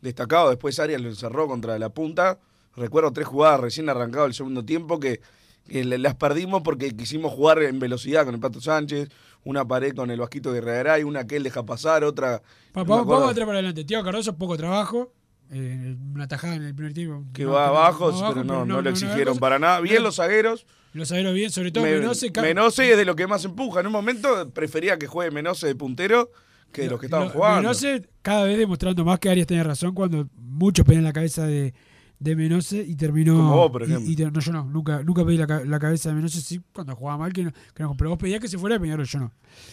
[0.00, 2.38] destacado, después Arias lo encerró contra la punta.
[2.76, 5.20] Recuerdo tres jugadas recién arrancado el segundo tiempo que,
[5.66, 9.08] las perdimos porque quisimos jugar en velocidad con el Pato Sánchez,
[9.44, 12.42] una pared con el Vasquito Guerrero, una que él deja pasar, otra...
[12.72, 13.84] Pa- no me vamos, atrás para adelante.
[13.84, 15.12] Tiago Cardoso, poco trabajo.
[15.50, 17.24] eh, una tajada en el primer tiempo.
[17.32, 19.80] que No, va pero- abajo, no pero no, no, lo no, exigieron cosa- para nada.
[19.80, 20.66] Bien no, los zagueros.
[20.94, 22.30] Los zagueros bien, sobre todo Me- Menose.
[22.40, 23.80] Menose es de lo que más empuja.
[23.80, 26.30] En un momento prefería que juegue Menose de puntero
[26.72, 27.60] que de los que estaban Lo- jugando.
[27.62, 31.74] Menose cada vez demostrando más que Arias tenía razón cuando muchos pedían la cabeza de,
[32.18, 33.34] de Menose y terminó.
[33.36, 34.10] Como vos, por ejemplo.
[34.10, 37.18] y no, yo no, nunca, nunca pedí la, la cabeza de Menose, sí, cuando jugaba
[37.18, 39.32] mal, que no, que no, pero vos pedías que se fuera de Peñarol, yo no.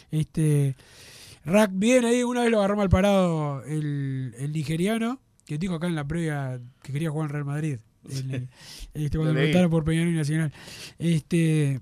[0.09, 0.75] Este,
[1.45, 5.87] Rack bien ahí, una vez lo agarró mal parado el, el nigeriano, que dijo acá
[5.87, 7.79] en la previa que quería jugar en Real Madrid.
[8.09, 8.49] El-
[8.93, 10.51] este, cuando Lo por Peñarol y Nacional.
[10.99, 11.79] Este,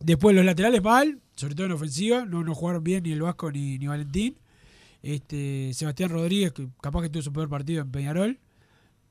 [0.00, 3.50] después los laterales mal, sobre todo en ofensiva, no, no jugaron bien ni el Vasco
[3.50, 4.36] ni, ni Valentín.
[5.02, 8.38] Este, Sebastián Rodríguez, que capaz que tuvo su peor partido en Peñarol.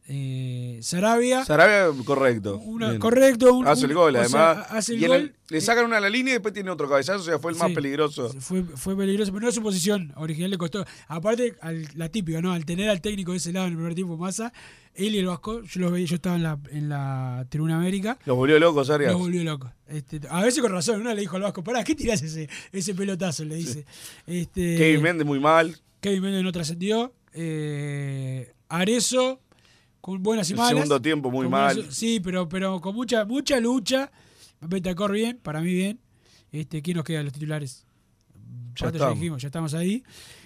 [0.07, 1.45] Eh, Sarabia.
[1.45, 2.57] Sarabia, correcto.
[2.57, 4.31] Una- correcto, un- hace el un- gol, o además.
[4.31, 6.53] sea, hace el y en gol, le eh, sacan una a la línea y después
[6.53, 8.29] tiene otro cabezazo, o sea, fue el más peligroso.
[8.39, 10.85] Fue, fue peligroso, pero no es su posición original, le costó.
[11.07, 12.51] Aparte, al- la típica, ¿no?
[12.51, 14.51] Al tener al técnico de ese lado en el primer tiempo, Massa,
[14.93, 18.19] él y el Vasco, yo los veía, yo estaba en la, en la Tribuna América.
[18.25, 19.13] Los volvió locos, Arias.
[19.13, 19.71] Los volvió locos.
[19.87, 22.93] Este, a veces con razón, una le dijo al Vasco, pará, ¿qué tirás ese, ese
[22.93, 23.45] pelotazo?
[23.45, 23.85] Le dice.
[24.27, 25.77] Este, Kevin Méndez muy mal.
[26.01, 27.13] Kevin Méndez no trascendió.
[27.33, 29.39] Eh, Arezo,
[30.03, 30.73] con buenas y El malas.
[30.73, 31.87] segundo tiempo muy mal.
[31.89, 34.11] sí, pero, pero con mucha, mucha lucha.
[34.59, 35.97] Betacor bien, para mí bien.
[36.51, 37.85] Este, ¿Quién nos queda los titulares?
[38.75, 39.15] Ya estamos.
[39.15, 40.03] dijimos, ya estamos ahí.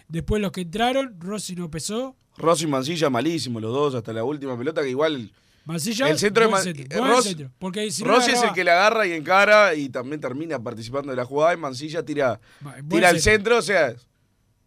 [0.08, 2.16] Después los que entraron, Rossi no pesó.
[2.38, 5.32] Rossi y Mancilla malísimo los dos hasta la última pelota que igual
[5.66, 8.54] Mancilla, el centro de Man- centro, eh, Rossi- centro, porque si no Rossi es el
[8.54, 12.40] que le agarra y encara y también termina participando de la jugada y Mancilla tira,
[12.62, 13.56] buen tira al centro.
[13.56, 13.96] centro, o sea,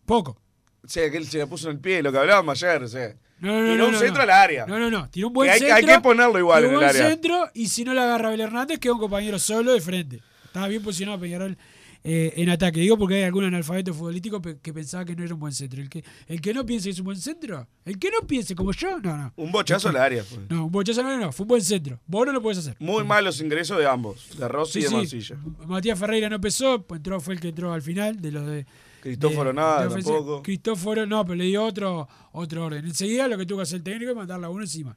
[0.05, 0.37] Poco.
[0.85, 2.89] o sea, que él se la puso en el pie, lo que hablábamos ayer, o
[2.89, 3.15] sea.
[3.41, 4.67] No, no, tiró un centro al área.
[4.67, 5.09] No, no, no.
[5.11, 5.77] Tiró un buen Que hay, centro.
[5.77, 7.09] hay que ponerlo igual tiró en el buen área.
[7.11, 10.21] centro y si no la agarra Abel Hernández, queda un compañero solo de frente.
[10.45, 11.57] Estaba bien posicionado Peñarol
[12.03, 12.81] eh, en ataque.
[12.81, 15.81] Digo porque hay algún analfabeto futbolístico que pensaba que no era un buen centro.
[15.81, 18.55] El que, el que no piense que es un buen centro, el que no piense
[18.55, 19.33] como yo, no, no.
[19.37, 20.25] Un bochazo al área.
[20.25, 20.39] fue.
[20.49, 22.01] No, un bochazo no, no, fue un buen centro.
[22.07, 22.77] Vos no lo podés hacer.
[22.81, 24.95] Muy malos ingresos de ambos, de Rossi Sí, y de sí.
[24.97, 25.37] Mancilla.
[25.67, 28.67] Matías Ferreira no empezó, pues entró, fue el que entró al final de los de.
[29.01, 30.43] Cristóforo de- nada, de tampoco.
[30.43, 32.85] Cristóforo no, pero le dio otro, otro orden.
[32.85, 34.97] Enseguida lo que tuvo que hacer el técnico es mandarla a uno encima.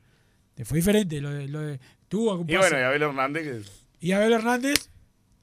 [0.56, 4.06] Te fue diferente lo de, lo de tuvo algún Y bueno, y Abel Hernández, que,
[4.06, 4.89] Y Abel Hernández,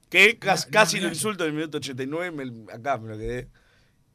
[0.09, 3.47] que No, casi no, lo insulto en el minuto 89, me- acá me lo quedé.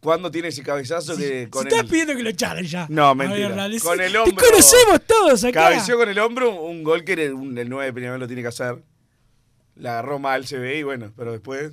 [0.00, 1.88] ¿Cuándo tiene ese cabezazo que si con estás el...
[1.88, 2.86] pidiendo que lo echaran ya.
[2.88, 3.48] No, mentira.
[3.48, 3.82] Hernández.
[3.82, 4.44] Con el Te hombro.
[4.46, 5.52] conocemos todos acá.
[5.70, 8.48] Cabeció con el hombro un gol que el, el 9 de Peñarol lo tiene que
[8.48, 8.84] hacer.
[9.74, 11.72] La agarró mal, se ve y bueno, pero después.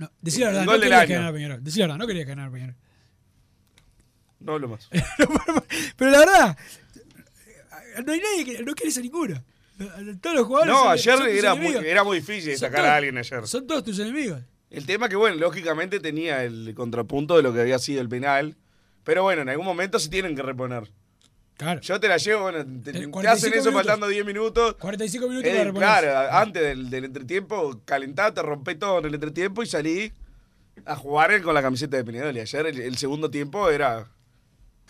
[0.00, 1.62] No, decí la verdad, no quería que ganara Peñarol.
[1.62, 2.74] Decí la verdad, no quería que ganara Peñarol.
[4.40, 4.88] No hablo más.
[5.96, 6.58] Pero la verdad,
[8.06, 9.44] no hay nadie que no quieres a ninguno.
[10.22, 10.72] Todos los jugadores.
[10.72, 13.46] No, son- ayer son era muy, era muy difícil Son sacar todos- a alguien ayer.
[13.46, 14.40] Son todos tus enemigos.
[14.70, 18.56] El tema que, bueno, lógicamente tenía el contrapunto de lo que había sido el penal.
[19.04, 20.90] Pero bueno, en algún momento se tienen que reponer.
[21.60, 21.80] Claro.
[21.82, 23.74] Yo te la llevo, bueno, te, te 45 hacen eso minutos.
[23.74, 24.76] faltando 10 minutos.
[24.80, 29.62] 45 minutos Eh, para claro, antes del, del entretiempo, calentate, rompé todo en el entretiempo
[29.62, 30.10] y salí
[30.86, 32.34] a jugar con la camiseta de Peñarol.
[32.34, 34.08] Y ayer el, el segundo tiempo era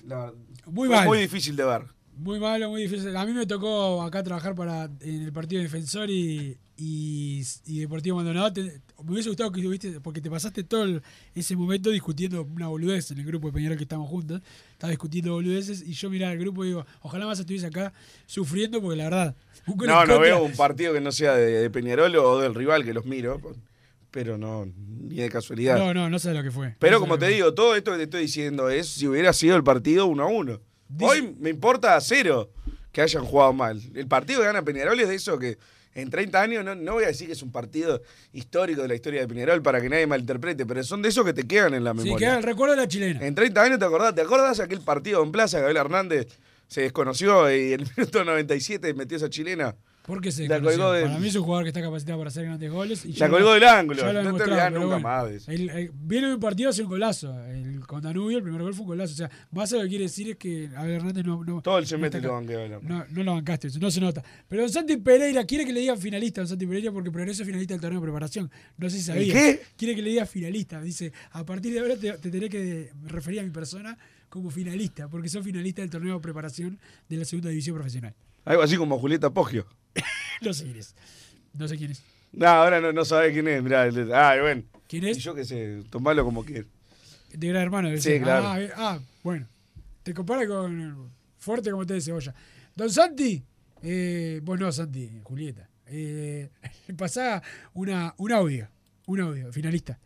[0.06, 0.32] la-
[0.66, 1.06] Muy mal.
[1.06, 1.82] muy difícil de ver.
[2.22, 3.16] Muy malo, muy difícil.
[3.16, 8.16] A mí me tocó acá trabajar para en el partido defensor y, y, y Deportivo
[8.16, 8.52] Maldonado.
[8.52, 11.02] Te- me hubiese gustado que estuviste, porque te pasaste todo el-
[11.34, 14.42] ese momento discutiendo una boludez en el grupo de Peñarol que estamos juntos.
[14.72, 17.92] Estaba discutiendo boludeces y yo miraba el grupo y digo, ojalá más estuviese acá
[18.26, 19.36] sufriendo porque la verdad.
[19.66, 22.84] un No, no veo un partido que no sea de, de Peñarol o del rival
[22.84, 23.40] que los miro,
[24.10, 25.78] pero no, ni de casualidad.
[25.78, 26.76] No, no, no sé lo que fue.
[26.80, 27.34] Pero No como te fue.
[27.34, 30.26] digo, todo esto que te estoy diciendo es si hubiera sido el partido uno a
[30.26, 30.60] uno.
[31.00, 32.50] Hoy me importa cero
[32.92, 33.80] que hayan jugado mal.
[33.94, 35.58] El partido que gana Peñarol es de eso que
[35.94, 38.00] en 30 años no, no voy a decir que es un partido
[38.32, 41.32] histórico de la historia de Peñarol para que nadie malinterprete, pero son de esos que
[41.32, 42.18] te quedan en la Sí, memoria.
[42.28, 43.26] queda el recuerdo de la chilena.
[43.26, 45.58] En 30 años te acordás, ¿te acordás aquel partido en Plaza?
[45.58, 46.26] Gabriel Hernández
[46.68, 49.74] se desconoció y en el minuto 97 metió esa chilena.
[50.06, 50.78] ¿Por qué se La conoció?
[50.78, 53.04] colgó de- Para mí es un jugador que está capacitado para hacer grandes goles.
[53.04, 55.00] Y La colgó del ángulo, lo no te nunca bueno.
[55.00, 55.46] más.
[55.48, 57.38] El- el- viene un partido a hacer un golazo.
[57.46, 59.12] El, con Danubio el primer gol fue un golazo.
[59.12, 61.44] O sea, más lo que quiere decir es que Abel Hernández no...
[61.44, 62.78] no Todo el no semestre Abel.
[62.82, 64.22] No, no lo bancaste, no se nota.
[64.48, 67.42] Pero Don Santi Pereira quiere que le digan finalista a Don Santi Pereira porque Progreso
[67.42, 68.50] es finalista del torneo de preparación.
[68.78, 69.32] No sé si sabía.
[69.34, 69.62] qué?
[69.76, 70.80] Quiere que le diga finalista.
[70.80, 73.96] Dice, a partir de ahora te, te tendré que referir a mi persona
[74.28, 76.78] como finalista, porque soy finalista del torneo de preparación
[77.08, 78.14] de la segunda división profesional.
[78.44, 79.66] Algo así como Julieta Poggio.
[80.42, 80.94] No sé quién es.
[81.52, 82.02] No sé quién es.
[82.32, 83.86] No, ahora no, no sabes quién es, mirá.
[83.86, 84.62] el- Ah, bueno.
[84.88, 85.18] ¿Quién es?
[85.18, 86.66] Y yo qué sé, tomalo como quieras.
[87.32, 87.96] De gran hermano.
[87.98, 88.46] Sí, claro.
[88.48, 89.46] Ah, eh, ah, bueno.
[90.02, 92.34] Te compara con fuerte como té de cebolla.
[92.74, 93.42] Don Santi,
[93.82, 95.68] eh, vos no, Santi, Julieta.
[95.86, 96.48] Eh,
[96.96, 97.42] pasá
[97.74, 98.68] una, un audio.
[99.06, 99.98] Un audio, finalista.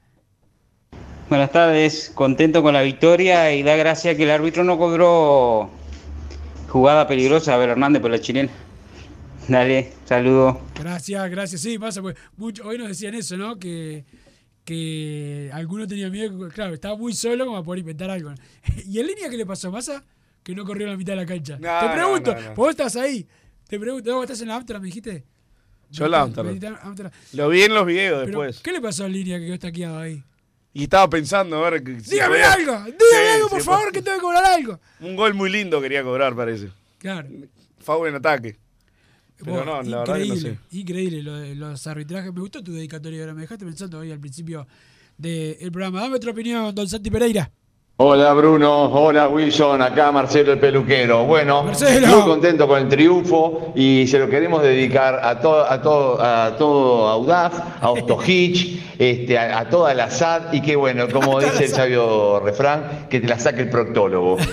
[1.29, 5.71] Buenas tardes, contento con la victoria y da gracia que el árbitro no cobró
[6.69, 8.51] jugada peligrosa a Abel Hernández por la chilena.
[9.49, 10.61] Dale, saludo.
[10.79, 11.61] Gracias, gracias.
[11.61, 13.59] Sí, pasa, pues mucho, hoy nos decían eso, ¿no?
[13.59, 14.05] Que,
[14.65, 18.33] que algunos tenían miedo, claro, estaba muy solo como para poder inventar algo.
[18.87, 19.71] ¿Y en línea qué le pasó?
[19.71, 20.03] ¿Massa?
[20.43, 21.59] Que no corrió la mitad de la cancha.
[21.61, 22.55] No, Te pregunto, no, no.
[22.55, 23.27] vos estás ahí.
[23.69, 25.25] Te pregunto, ¿vos estás en la Amsterdam, me dijiste?
[25.91, 27.13] Yo en la Amsterdam.
[27.35, 28.61] Lo vi en los videos Pero, después.
[28.63, 30.23] ¿Qué le pasó a línea que quedó estaqueado ahí?
[30.73, 31.85] Y estaba pensando, a ver.
[31.85, 33.93] que- si Dígame podía- algo, dígame Sí, algo, por sí, favor, pues.
[33.93, 34.81] que tengo que cobrar algo.
[35.01, 36.69] Un gol muy lindo quería cobrar, parece.
[36.99, 37.29] Claro.
[37.79, 38.57] Fue en ataque.
[39.45, 40.79] Pero no, la verdad que no increíble, sé.
[40.79, 42.33] increíble lo de los arbitrajes.
[42.33, 43.35] Me gustó tu dedicatoria ahora.
[43.35, 44.67] Me dejaste pensando hoy al principio
[45.19, 46.01] del programa.
[46.01, 47.51] Dame otra opinión, don Santi Pereira.
[47.97, 51.27] Hola Bruno, hola Wilson, acá Marcelo el peluquero.
[51.27, 52.09] Bueno, Marcelo.
[52.09, 56.57] muy contento con el triunfo y se lo queremos dedicar a todo, a todo, a
[56.57, 61.67] todo Audaz, a Ostojic, este, a, a toda la SAD y que bueno, como dice
[61.67, 64.39] el sabio refrán, que te la saque el proctólogo.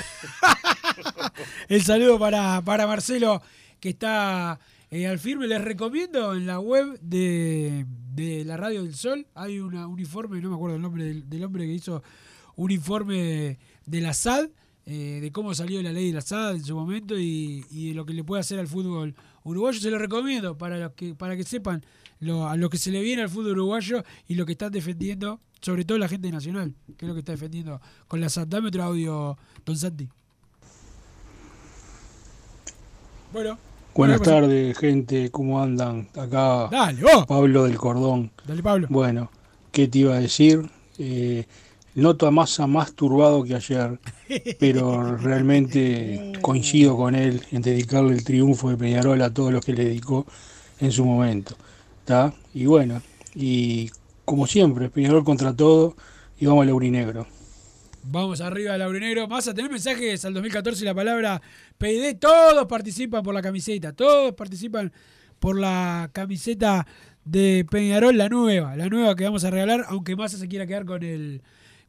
[1.68, 3.42] El saludo para, para Marcelo,
[3.80, 4.60] que está
[4.92, 5.48] eh, al firme.
[5.48, 9.26] Les recomiendo en la web de, de la Radio del Sol.
[9.34, 12.04] Hay un informe, no me acuerdo el nombre del, hombre que hizo
[12.58, 14.50] un informe de, la SAD,
[14.86, 17.96] eh, de cómo salió la ley de la SAD en su momento y, y de
[17.96, 19.80] lo que le puede hacer al fútbol uruguayo.
[19.80, 21.84] Se lo recomiendo para, los que, para que sepan
[22.20, 25.40] lo, a lo que se le viene al fútbol uruguayo y lo que están defendiendo,
[25.62, 28.48] sobre todo la gente nacional, que es lo que está defendiendo con la SAD.
[28.48, 30.10] Dame otro audio, don Santi.
[33.32, 33.71] Bueno.
[33.94, 36.08] Buenas tardes, gente, ¿cómo andan?
[36.18, 37.02] Acá Dale.
[37.28, 38.32] Pablo del Cordón.
[38.48, 38.88] Dale, Pablo.
[38.90, 39.30] Bueno,
[39.72, 40.62] ¿qué te iba a decir?
[40.98, 41.46] Eh,
[41.96, 44.00] noto a Massa más turbado que ayer,
[44.60, 49.74] pero realmente coincido con él en dedicarle el triunfo de Peñarol a todos los que
[49.74, 50.26] le dedicó
[50.80, 51.56] en su momento.
[52.00, 52.34] ¿Está?
[52.54, 53.02] Y bueno,
[53.36, 53.92] y
[54.24, 55.96] como siempre, Peñarol contra todo
[56.40, 57.28] y vamos al aurinegro.
[58.04, 59.28] Vamos arriba, Laurinegro.
[59.28, 61.42] Vas a tener mensajes al 2014 y la palabra
[61.82, 62.14] PD.
[62.20, 63.92] Todos participan por la camiseta.
[63.94, 64.92] Todos participan
[65.40, 66.86] por la camiseta
[67.26, 68.76] de Peñarol, la nueva.
[68.76, 69.86] La nueva que vamos a regalar.
[69.90, 71.42] Aunque Massa se quiera quedar con el,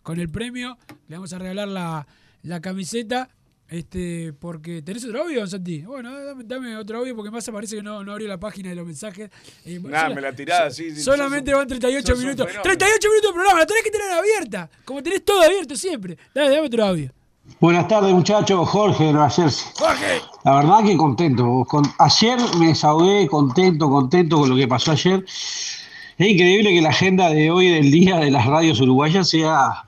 [0.03, 0.79] con el premio,
[1.09, 2.07] le vamos a regalar la,
[2.43, 3.29] la camiseta.
[3.69, 5.81] Este, porque tenés otro audio, Santi.
[5.81, 8.75] Bueno, dame, dame otro audio porque Massa parece que no, no abrió la página de
[8.77, 9.31] los mensajes.
[9.65, 10.91] Eh, Nah, sola- me la tirás así.
[10.95, 12.47] sí, Solamente un- van 38 sos un minutos.
[12.49, 12.63] fenómeno.
[12.65, 14.71] 38 minutos de programa, la tenés que tener abierta.
[14.85, 16.19] Como tenés todo abierto siempre.
[16.35, 17.13] Dale, dame otro audio.
[17.59, 19.67] Buenas tardes muchachos, Jorge de Nueva Jersey.
[19.77, 20.21] Jorge.
[20.45, 21.65] La verdad que contento.
[21.69, 25.25] Con- ayer me desahogué contento, contento con lo que pasó ayer.
[25.27, 29.85] Es increíble que la agenda de hoy del día de las radios uruguayas sea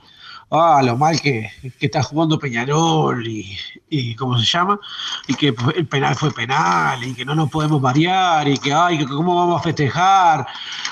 [0.51, 1.49] ah, lo mal que,
[1.79, 3.57] que está jugando Peñarol y,
[3.89, 4.79] y cómo se llama,
[5.29, 8.99] y que el penal fue penal, y que no nos podemos variar, y que ay,
[8.99, 10.47] que cómo vamos a festejar,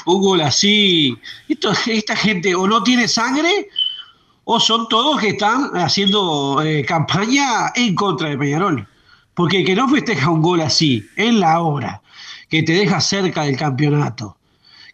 [0.07, 1.17] un gol así.
[1.49, 3.69] Esto, esta gente o no tiene sangre
[4.45, 8.87] o son todos que están haciendo eh, campaña en contra de Peñarol.
[9.35, 12.03] Porque que no festeja un gol así, en la hora,
[12.49, 14.37] que te deja cerca del campeonato,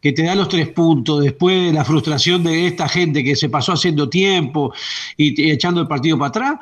[0.01, 3.49] que te da los tres puntos después de la frustración de esta gente que se
[3.49, 4.72] pasó haciendo tiempo
[5.16, 6.61] y, y echando el partido para atrás,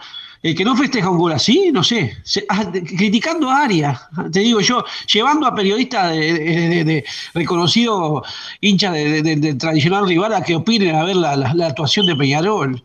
[0.48, 4.00] el que no festeja un gol así, no sé, se- ah, de- criticando a Arias,
[4.32, 8.22] te digo yo, llevando a periodistas de, de- de- de reconocido
[8.60, 11.66] hinchas de- de- de- del tradicional rival a que opinen a ver la, la- la
[11.66, 12.82] actuación de Peñarol.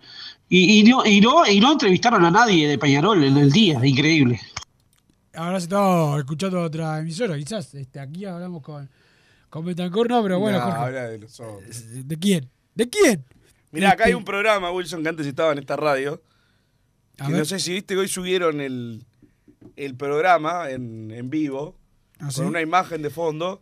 [0.49, 3.79] Y, y no, y, no, y no entrevistaron a nadie de Peñarol en el día,
[3.85, 4.39] increíble.
[5.33, 7.73] Ahora se está escuchando otra emisora, quizás.
[7.73, 8.89] Este, aquí hablamos con,
[9.49, 10.79] con Betancourt, no, pero bueno, No, Jorge.
[10.81, 11.41] habla de los.
[12.05, 12.49] ¿De quién?
[12.75, 13.23] ¿De quién?
[13.71, 16.21] Mirá, acá hay Este, un programa, Wilson, que antes estaba en esta radio.
[17.21, 19.05] A Que no sé si viste hoy subieron el,
[19.75, 21.75] el programa en, en vivo,
[22.15, 22.41] ¿Ah, con sí?
[22.41, 23.61] una imagen de fondo,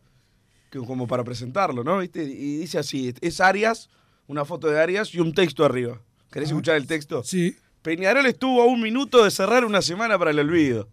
[0.69, 1.97] que, como para presentarlo, ¿no?
[1.99, 2.23] ¿Viste?
[2.23, 3.89] Y dice así, es Arias,
[4.27, 5.99] una foto de Arias y un texto arriba.
[6.31, 6.55] ¿Querés Ajá.
[6.55, 7.23] escuchar el texto?
[7.23, 7.55] Sí.
[7.81, 10.87] Peñarol estuvo a un minuto de cerrar una semana para el olvido.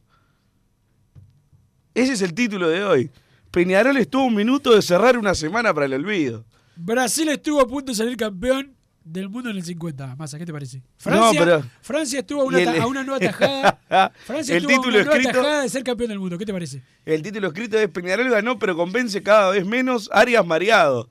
[1.95, 3.11] Ese es el título de hoy.
[3.51, 6.45] Peñarol estuvo a un minuto de cerrar una semana para el olvido.
[6.77, 8.76] Brasil estuvo a punto de salir campeón
[9.07, 10.17] del mundo en el 50.
[10.17, 10.83] Massa, ¿qué te parece?
[10.99, 13.79] Francia, pero- Francia estuvo a una, Y el- ta- a una nueva tajada.
[14.27, 16.37] Francia El estuvo a una nueva escrito- tajada de ser campeón del mundo.
[16.37, 16.83] ¿Qué te parece?
[17.05, 21.09] El título escrito es Peñarol ganó, pero convence cada vez menos Arias mareado.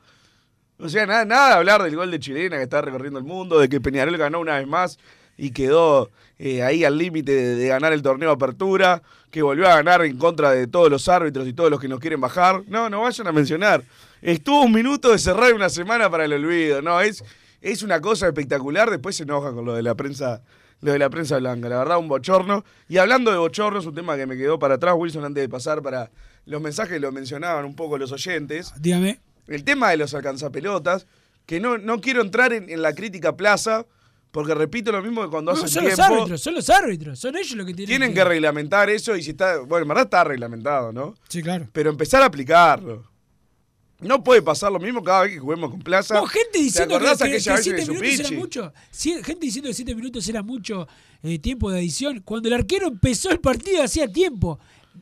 [0.77, 3.59] O sea, nada, nada de hablar del gol de Chilena que está recorriendo el mundo,
[3.59, 4.99] de que Peñarol ganó una vez más
[5.37, 9.67] y quedó eh, ahí al límite de, de ganar el torneo de apertura, que volvió
[9.69, 12.61] a ganar en contra de todos los árbitros y todos los que nos quieren bajar.
[12.67, 13.83] No, no vayan a mencionar.
[14.21, 16.81] Estuvo un minuto de cerrar una semana para el olvido.
[16.81, 17.23] No, es,
[17.72, 18.89] es una cosa espectacular.
[18.89, 20.41] Después se enojan con lo de la prensa.
[20.82, 22.66] Lo de la prensa blanca, la verdad, un bochorno.
[22.89, 25.47] Y hablando de bochorno, es un tema que me quedó para atrás, Wilson, antes de
[25.49, 26.11] pasar para
[26.45, 28.74] los mensajes, lo mencionaban un poco los oyentes.
[28.80, 29.20] Dígame.
[29.47, 31.07] El tema de los alcanzapelotas,
[31.45, 33.86] que no, no quiero entrar en, en la crítica plaza,
[34.32, 36.13] porque repito lo mismo que cuando No, hace son los tiempo.
[36.13, 37.20] árbitros, son los árbitros.
[37.20, 39.59] Son ellos los que tienen, Tienen que reglamentar eso y si está.
[39.59, 41.16] Bueno, en verdad está reglamentado, ¿no?
[41.30, 41.70] Sí, claro.
[41.72, 43.09] Pero empezar a aplicarlo.
[43.99, 46.15] No puede pasar lo mismo cada vez que juguemos con plaza.
[46.15, 48.73] No, gente diciendo ¿Te que, siete minutos era mucho.
[48.93, 50.87] Gente diciendo que siete minutos era mucho
[51.23, 52.21] eh, tiempo de adición.
[52.25, 54.59] Cuando el arquero empezó el partido hacía tiempo.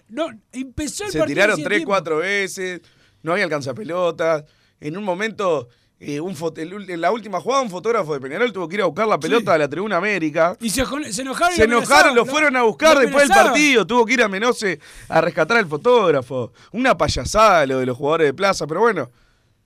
[0.10, 1.36] No, empezó el Se partido.
[1.36, 1.90] tiraron hacía tres, tiempo.
[1.92, 2.82] cuatro veces,
[3.24, 4.44] no había alcanzapelotas.
[4.80, 5.70] En un momento,
[6.00, 8.86] eh, un el en la última jugada, un fotógrafo de Peñarol tuvo que ir a
[8.86, 10.58] buscar la pelota a la tribuna América.
[10.60, 11.54] Y se, se enojaron.
[11.54, 13.88] y Se enojaron, lo fueron a buscar después del partido.
[13.88, 16.52] Tuvo que ir a Menose a rescatar al fotógrafo.
[16.74, 19.10] Una payasada lo de los jugadores de plaza, pero bueno,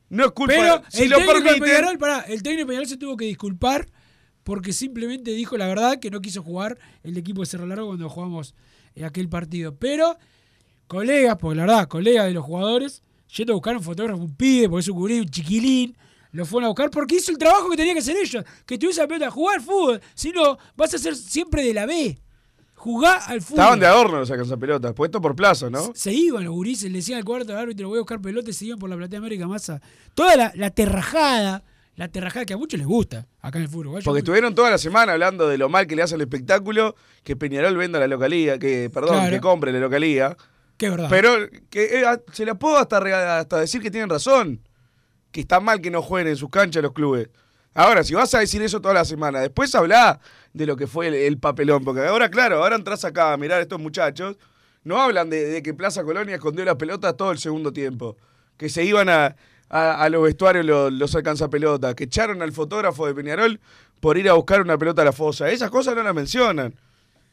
[0.10, 0.54] no es culpa.
[0.54, 3.26] Pero si el lo técnico de Peñarol, pará, el técnico de Peñarol se tuvo que
[3.26, 3.88] disculpar
[4.44, 8.08] porque simplemente dijo la verdad que no quiso jugar el equipo de Cerro Largo cuando
[8.08, 8.56] jugamos
[8.96, 9.76] eh, aquel partido.
[9.76, 10.18] Pero
[10.88, 13.04] colegas, porque la verdad, colegas de los jugadores,
[13.36, 15.98] yendo a buscar un fotógrafo, un pibe, porque es un curí, un chiquilín,
[16.32, 19.02] lo fueron a buscar porque hizo el trabajo que tenía que hacer ellos, que estuviese
[19.02, 20.02] a pelota, jugar fútbol.
[20.14, 22.18] Si no, vas a ser siempre de la B.
[22.76, 23.60] Jugá al fútbol.
[23.60, 25.92] Estaban de adorno los alcanzapelotas, puesto por plaza, ¿no?
[25.96, 28.78] Se iban los gurises, le decían al cuarto árbitro, voy a buscar pelotas, se iban
[28.78, 29.82] por la Platea América Massa.
[30.14, 31.64] Toda la, la terrajada,
[31.96, 34.04] la terrajada que a muchos les gusta acá en el fútbol.
[34.04, 37.36] Porque estuvieron toda la semana hablando de lo mal que le hace el espectáculo, que
[37.36, 39.32] Peñarol venda la localía, que, perdón, Claro.
[39.32, 40.38] que compre la localía.
[40.78, 41.08] Que verdad.
[41.10, 44.62] Pero que eh, se la puedo hasta, hasta decir que tienen razón.
[45.38, 47.30] Que está mal que no jueguen en sus canchas los clubes.
[47.76, 50.20] Ahora, si vas a decir eso toda la semana, después habla
[50.52, 51.84] de lo que fue el, el papelón.
[51.84, 54.36] Porque ahora, claro, ahora entras acá a mirar a estos muchachos.
[54.84, 58.18] No hablan de, que Plaza Colonia escondió las pelotas todo el segundo tiempo.
[58.58, 59.36] Que se iban a,
[59.70, 61.94] a- a los vestuarios los, los alcanzapelotas.
[61.94, 63.60] Que echaron al fotógrafo de Peñarol
[64.00, 65.52] por ir a buscar una pelota a la fosa.
[65.52, 66.74] Esas cosas no las mencionan.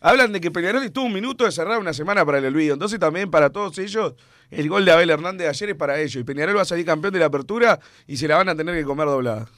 [0.03, 2.75] Hablan de que Peñarol estuvo un minuto de cerrar una semana para el olvido.
[2.75, 4.13] Entonces también para todos ellos,
[4.57, 6.17] el gol de Abel Hernández de ayer es para ellos.
[6.17, 8.75] Y Peñarol va a salir campeón de la apertura y se la van a tener
[8.75, 9.49] que comer doblada.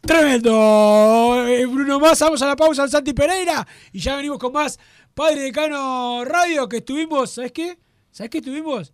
[0.00, 1.44] Tremendo.
[1.46, 4.78] Eh, Bruno Más, vamos a la pausa al Santi Pereira y ya venimos con más
[5.14, 7.78] Padre Decano Radio que estuvimos, ¿sabes qué?
[8.10, 8.92] ¿Sabes qué estuvimos?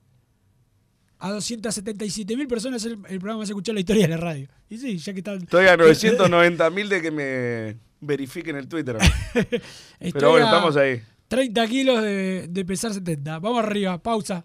[1.19, 4.49] A 277 mil personas el, el programa más escuchado en la historia de la radio.
[4.69, 5.39] Y sí, ya que están...
[5.39, 8.99] Estoy a 990 mil de que me verifiquen el Twitter.
[10.13, 11.01] Pero bueno, estamos ahí.
[11.29, 13.39] 30 kilos de, de pesar 70.
[13.39, 14.45] Vamos arriba, pausa.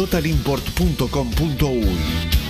[0.00, 2.49] www.totalimport.com.uy.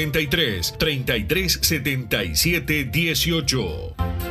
[0.09, 4.30] 093 33 77 18.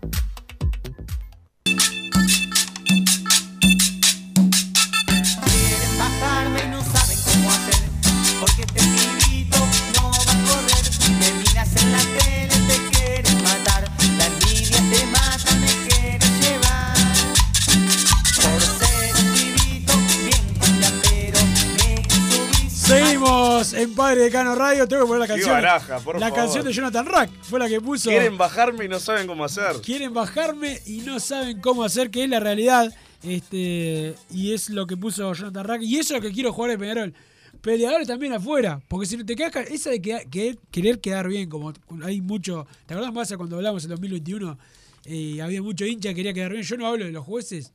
[0.00, 0.21] thank you
[23.82, 24.86] en Padre de Cano Radio.
[24.88, 25.50] Tengo que poner la canción.
[25.50, 26.36] baraja, por la favor.
[26.44, 28.08] canción de Jonathan Rack fue la que puso.
[28.10, 29.76] Quieren bajarme y no saben cómo hacer.
[29.82, 32.92] Quieren bajarme y no saben cómo hacer, que es la realidad.
[33.22, 35.82] Este, y es lo que puso Jonathan Rack.
[35.82, 37.14] Y eso es lo que quiero jugar de Peñarol.
[37.60, 38.80] Peleadores también afuera.
[38.88, 39.54] Porque si no te quedas.
[39.70, 41.72] Esa de que, que- querer quedar bien, como
[42.04, 42.66] hay mucho.
[42.86, 44.58] ¿Te acordás más cuando hablamos en 2021?
[45.04, 46.62] Eh, había mucho hincha que quería quedar bien.
[46.64, 47.72] Yo no hablo de los jueces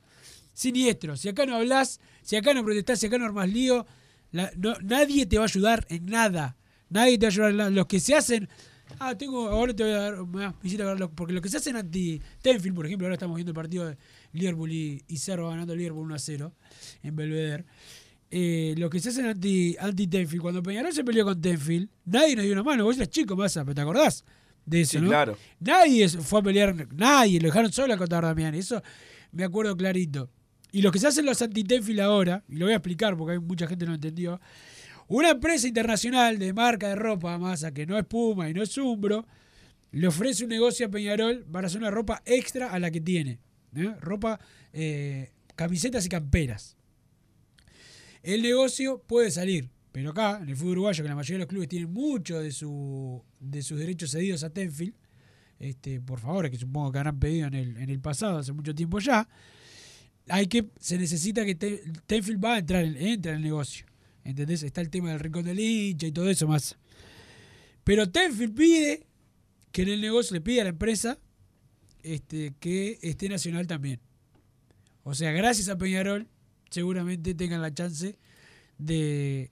[0.54, 1.22] siniestros.
[1.22, 3.86] Si acá no hablas, si acá no protestás, si acá no armas lío,
[4.32, 6.58] la- no- nadie te va a ayudar en nada.
[6.90, 7.70] Nadie te va a ayudar en nada.
[7.70, 8.48] Los que se hacen.
[9.00, 9.50] Ah, tengo.
[9.50, 10.26] Ahora te voy a dar.
[10.26, 10.84] me hiciste
[11.16, 12.22] Porque los que se hacen anti.
[12.42, 13.98] Tenfield, por ejemplo, ahora estamos viendo el partido de
[14.34, 16.54] Liverpool y, y Cerro ganando Liverpool 1 a 0
[17.04, 17.66] en Belvedere.
[18.30, 22.36] Eh, los que se hacen anti, anti Tenfield, cuando Peñarol se peleó con Tenfield, nadie
[22.36, 22.84] nos dio una mano.
[22.86, 24.24] Vos eras chico, pero ¿te acordás
[24.66, 25.08] de eso, Sí, no?
[25.10, 25.38] claro.
[25.60, 28.54] Nadie fue a pelear, nadie, lo dejaron solo a contar Damián.
[28.56, 28.82] Eso
[29.32, 30.30] me acuerdo clarito.
[30.72, 33.40] Y los que se hacen los anti-Tenfield ahora, y lo voy a explicar porque hay
[33.40, 34.40] mucha gente que no entendió,
[35.08, 38.78] una empresa internacional de marca de ropa, Massa, que no es Puma y no es
[38.78, 39.26] Umbro,
[39.92, 43.40] le ofrece un negocio a Peñarol para hacer una ropa extra a la que tiene.
[43.76, 43.96] ¿eh?
[44.02, 44.40] Ropa,
[44.74, 46.76] eh, camisetas y camperas.
[48.22, 51.48] El negocio puede salir, pero acá, en el fútbol uruguayo, que la mayoría de los
[51.48, 54.94] clubes tienen mucho de, su, de sus derechos cedidos a Tenfield,
[55.60, 58.76] este, por favor, que supongo que habrán pedido en el, en el pasado, hace mucho
[58.76, 59.28] tiempo ya,
[60.30, 63.86] hay que, se necesita que Te- Tenfield va a entrar, en- entra en el negocio.
[64.24, 64.64] ¿Entendés?
[64.64, 66.78] Está el tema del rincón del hincha y todo eso más.
[67.84, 69.06] Pero Tenfield pide
[69.72, 71.18] que en el negocio le pide a la empresa
[72.04, 74.00] este, que esté nacional también.
[75.04, 76.28] O sea, gracias a Peñarol,
[76.70, 78.18] seguramente tengan la chance
[78.78, 79.52] de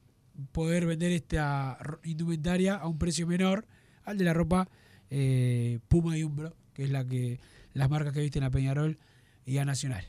[0.51, 3.65] poder vender esta indumentaria a un precio menor
[4.03, 4.67] al de la ropa
[5.09, 7.39] eh, Puma y Umbro, que es la que
[7.73, 8.97] las marcas que visten a Peñarol
[9.45, 10.05] y a Nacional.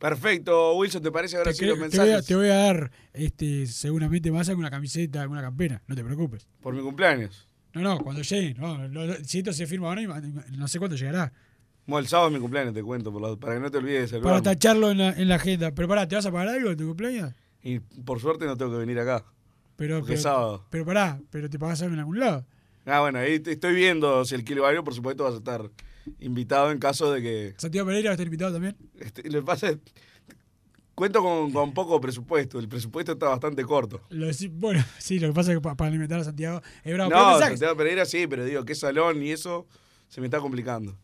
[0.00, 2.26] Perfecto, Wilson, ¿te parece ahora Te, sí los creo- te voy a, mensajes?
[2.26, 6.48] te voy a dar este, seguramente más alguna camiseta, alguna campera, no te preocupes.
[6.62, 7.46] Por mi cumpleaños.
[7.74, 10.02] No, no, cuando llegue, no, no, si esto se firma ahora,
[10.56, 11.32] no sé cuándo llegará.
[11.86, 14.10] Bueno, el sábado es mi cumpleaños, te cuento, por la- para que no te olvides
[14.10, 15.70] de Para tacharlo en la, en la agenda.
[15.74, 17.34] Pero pará, ¿te vas a pagar algo en tu cumpleaños?
[17.62, 19.24] Y por suerte no tengo que venir acá.
[19.76, 20.66] Pero, Porque es pero, sábado.
[20.70, 22.46] pero pará, pero te pagas algo en algún lado.
[22.86, 25.70] Ah, bueno, ahí te- estoy viendo si el kilo algo, por supuesto vas a estar
[26.18, 27.54] invitado en caso de que...
[27.58, 28.76] Santiago Pereira va a estar invitado también.
[28.98, 29.78] Este, lo que pasa es,
[30.94, 34.02] cuento con, con poco presupuesto, el presupuesto está bastante corto.
[34.10, 37.10] Lo bueno, sí, lo que pasa es que pa- para alimentar a Santiago es bravo.
[37.10, 39.66] No, Santiago Pereira sí, pero digo, qué salón y eso
[40.08, 40.96] se me está complicando.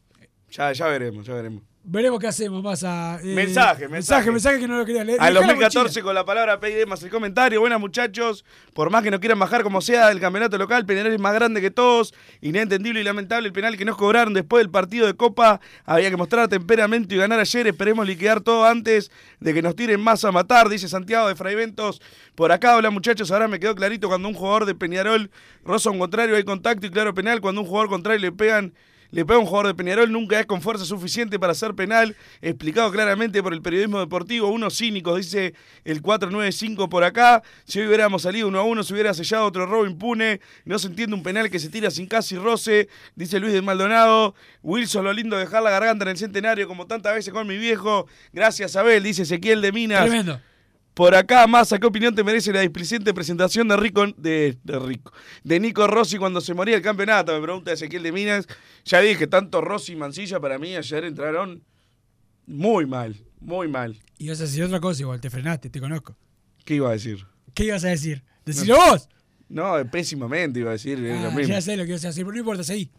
[0.50, 1.62] Ya, ya veremos, ya veremos.
[1.82, 3.18] veremos qué hacemos más a.
[3.22, 4.30] eh, Mensaje, mensaje.
[4.30, 4.60] mensaje.
[4.60, 5.20] que no lo quería leer.
[5.20, 7.60] Al Dejá la 2014 con la palabra PID más el comentario.
[7.60, 11.20] Buenas muchachos, por más que no quieran bajar como sea del campeonato local, Peñarol es
[11.20, 12.14] más grande que todos.
[12.40, 15.60] Inentendible y lamentable el penal que nos cobraron después del partido de Copa.
[15.84, 17.66] Había que mostrar temperamento y ganar ayer.
[17.66, 22.00] Esperemos liquidar todo antes de que nos tiren más a matar, dice Santiago de Fraiventos.
[22.36, 25.30] Por acá, hola muchachos, ahora me quedó clarito cuando un jugador de Peñarol
[25.64, 27.40] roza un contrario, hay contacto y claro penal.
[27.40, 28.72] Cuando un jugador contrario le pegan
[29.16, 32.92] le pega un jugador de Peñarol, nunca es con fuerza suficiente para ser penal, explicado
[32.92, 35.54] claramente por el periodismo deportivo, unos cínicos, dice
[35.86, 39.64] el 495 por acá, si hoy hubiéramos salido uno a uno, se hubiera sellado otro
[39.64, 43.54] robo impune, no se entiende un penal que se tira sin casi roce, dice Luis
[43.54, 47.32] de Maldonado, Wilson, lo lindo de dejar la garganta en el centenario, como tantas veces
[47.32, 50.02] con mi viejo, gracias Abel, dice Ezequiel de Minas.
[50.02, 50.42] Tremendo.
[50.96, 55.12] Por acá, Massa, ¿qué opinión te merece la displicente presentación de Rico, de, de Rico,
[55.44, 57.34] de Nico Rossi cuando se moría el campeonato?
[57.34, 58.46] Me pregunta Ezequiel de Minas.
[58.86, 61.62] Ya dije, tanto Rossi y Mancilla para mí ayer entraron
[62.46, 64.00] muy mal, muy mal.
[64.16, 66.16] Y vas a decir otra cosa igual, te frenaste, te conozco.
[66.64, 67.26] ¿Qué iba a decir?
[67.52, 68.24] ¿Qué ibas a decir?
[68.46, 69.06] Decilo vos.
[69.50, 71.52] No, pésimamente iba a decir es lo Ah, mismo.
[71.52, 72.90] ya sé lo que ibas a decir, pero no importa, seguí.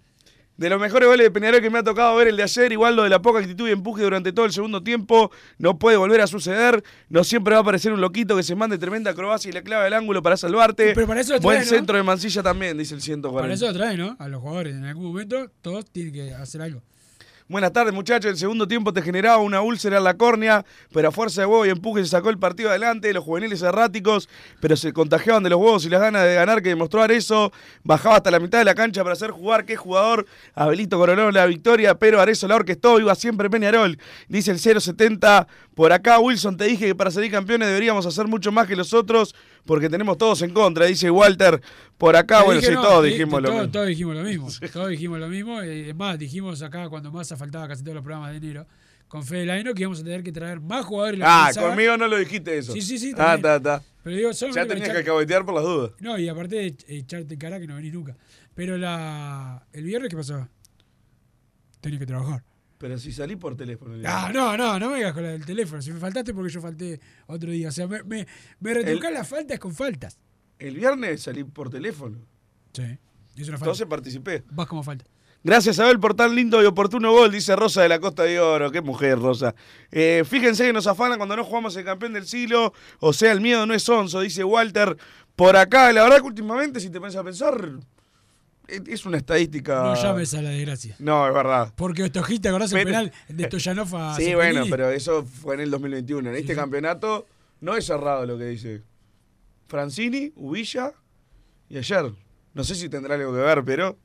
[0.58, 2.96] De los mejores goles de Peñarol que me ha tocado ver el de ayer, igual
[2.96, 6.20] lo de la poca actitud y empuje durante todo el segundo tiempo, no puede volver
[6.22, 6.84] a suceder.
[7.10, 9.86] No siempre va a aparecer un loquito que se mande tremenda acrobacia y le clava
[9.86, 10.94] el ángulo para salvarte.
[10.96, 13.42] Pero para eso lo Buen centro de Mancilla también, dice el 140.
[13.42, 14.16] Para eso lo trae, ¿no?
[14.18, 14.76] A los jugadores.
[14.76, 16.82] En algún momento todos tienen que hacer algo.
[17.50, 18.30] Buenas tardes, muchachos.
[18.30, 21.66] El segundo tiempo te generaba una úlcera en la córnea, pero a fuerza de huevo
[21.66, 23.14] y empuje se sacó el partido adelante.
[23.14, 24.28] Los juveniles erráticos,
[24.60, 27.54] pero se contagiaban de los huevos y las ganas de ganar que demostró Arezo.
[27.86, 29.64] Bajaba hasta la mitad de la cancha para hacer jugar.
[29.64, 30.26] Qué jugador.
[30.56, 33.00] Abelito coronó la victoria, pero Arezo la orquestó.
[33.00, 33.98] Iba siempre Peñarol.
[34.28, 35.48] Dice el 070.
[35.74, 38.94] Por acá, Wilson, te dije que para salir campeones deberíamos hacer mucho más que los
[38.94, 39.34] otros
[39.66, 40.86] porque tenemos todos en contra.
[40.86, 41.62] Dice Walter.
[41.98, 43.70] Por acá, bueno, sí, no, todos dijimos lo mismo.
[43.72, 44.48] Todos dijimos lo mismo.
[44.74, 45.62] Todos dijimos lo mismo.
[45.62, 48.66] eh, Es más, dijimos acá cuando más faltaba casi todos los programas de enero
[49.08, 51.22] con Fede Laino que íbamos a tener que traer más jugadores.
[51.24, 52.74] Ah, conmigo no lo dijiste eso.
[52.74, 53.14] Sí, sí, sí.
[53.18, 53.82] Ah, está, está.
[54.04, 55.92] Pero digo, solo Ya tenías echar- que cabotear por las dudas.
[56.00, 58.16] No, y aparte de ech- echarte en cara que no venís nunca.
[58.54, 60.48] Pero la el viernes, ¿qué pasó?
[61.82, 62.44] Tenía que trabajar.
[62.78, 63.96] Pero si salí por teléfono.
[64.06, 65.82] Ah, no, no, no me digas con la del teléfono.
[65.82, 67.70] Si me faltaste porque yo falté otro día.
[67.70, 68.28] O sea, me, me,
[68.60, 70.20] me retrucás las faltas con faltas.
[70.60, 72.20] El viernes salí por teléfono.
[72.74, 72.84] Sí.
[73.36, 73.66] Es una falta.
[73.66, 74.44] Entonces participé.
[74.52, 75.06] Vas como falta.
[75.44, 78.72] Gracias, Abel, por tan lindo y oportuno gol, dice Rosa de la Costa de Oro.
[78.72, 79.56] Qué mujer, Rosa.
[79.92, 82.74] Eh, fíjense que nos afanan cuando no jugamos el campeón del siglo.
[83.00, 84.98] O sea, el miedo no es onzo, dice Walter.
[85.36, 87.72] Por acá, la verdad que últimamente, si te pones a pensar,
[88.68, 89.84] es una estadística.
[89.84, 90.96] No llames a la desgracia.
[91.00, 91.74] No, es verdad.
[91.76, 94.36] Porque Ostojita, ¿te acordás el penal de Stoyanov a Sí, Cepelini?
[94.36, 96.30] bueno, pero eso fue en el 2021.
[96.30, 97.26] En este campeonato
[97.62, 98.84] no es cerrado lo que dice
[99.68, 100.94] Francini, Ubilla
[101.70, 102.12] y ayer.
[102.54, 103.98] No sé si tendrá algo que ver, pero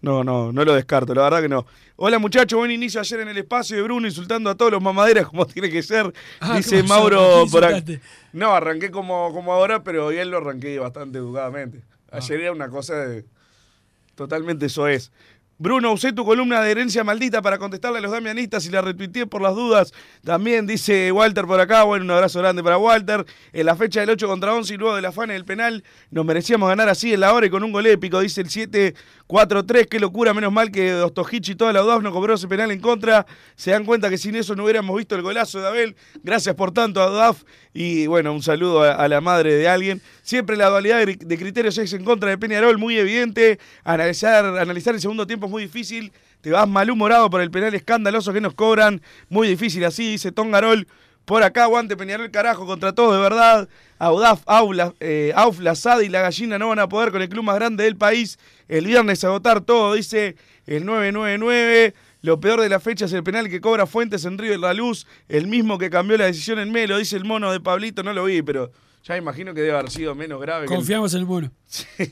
[0.00, 1.66] no, no, no lo descarto, la verdad que no.
[1.96, 5.26] Hola muchachos, buen inicio ayer en el espacio de Bruno insultando a todos los mamaderas
[5.26, 8.00] como tiene que ser, Ah, dice ¿cómo Mauro por insultaste?
[8.32, 11.82] No, arranqué como, como ahora, pero hoy él lo arranqué bastante educadamente.
[12.10, 12.18] Ah.
[12.18, 13.24] Ayer era una cosa de...
[14.18, 15.12] Totalmente eso es.
[15.58, 19.26] Bruno, usé tu columna de herencia maldita para contestarle a los damianistas y la retuiteé
[19.26, 19.92] por las dudas.
[20.24, 21.84] También dice Walter por acá.
[21.84, 23.24] Bueno, un abrazo grande para Walter.
[23.52, 26.68] En la fecha del 8 contra 11 y luego del afán del penal, nos merecíamos
[26.68, 28.18] ganar así en la hora y con un gol épico.
[28.18, 28.96] Dice el
[29.28, 29.88] 7-4-3.
[29.88, 30.34] Qué locura.
[30.34, 33.26] Menos mal que Dostojic y toda la UDAF no cobró ese penal en contra.
[33.54, 35.96] Se dan cuenta que sin eso no hubiéramos visto el golazo de Abel.
[36.22, 37.44] Gracias por tanto a UDAF.
[37.74, 40.00] Y bueno, un saludo a, la madre de alguien.
[40.22, 43.58] Siempre la dualidad de, de criterios es en contra de Peñarol, muy evidente.
[43.84, 46.12] Analizar, analizar el segundo tiempo es muy difícil.
[46.40, 49.02] te vas malhumorado por el penal escandaloso que nos cobran.
[49.28, 50.86] Muy difícil así, dice Tongarol.
[51.28, 53.68] Por acá, aguante Peñarol, carajo, contra todos, de verdad.
[53.98, 57.28] Audaf, Aula, eh, Auf, la Sada y la Gallina no van a poder con el
[57.28, 58.38] club más grande del país.
[58.66, 61.92] El viernes agotar todo, dice el 999.
[62.22, 64.72] Lo peor de la fecha es el penal que cobra Fuentes en Río de la
[64.72, 68.14] Luz, el mismo que cambió la decisión en Melo, dice el mono de Pablito, no
[68.14, 68.72] lo vi, pero
[69.04, 70.66] ya imagino que debe haber sido menos grave.
[70.66, 71.52] que el- Confiamos en el mono.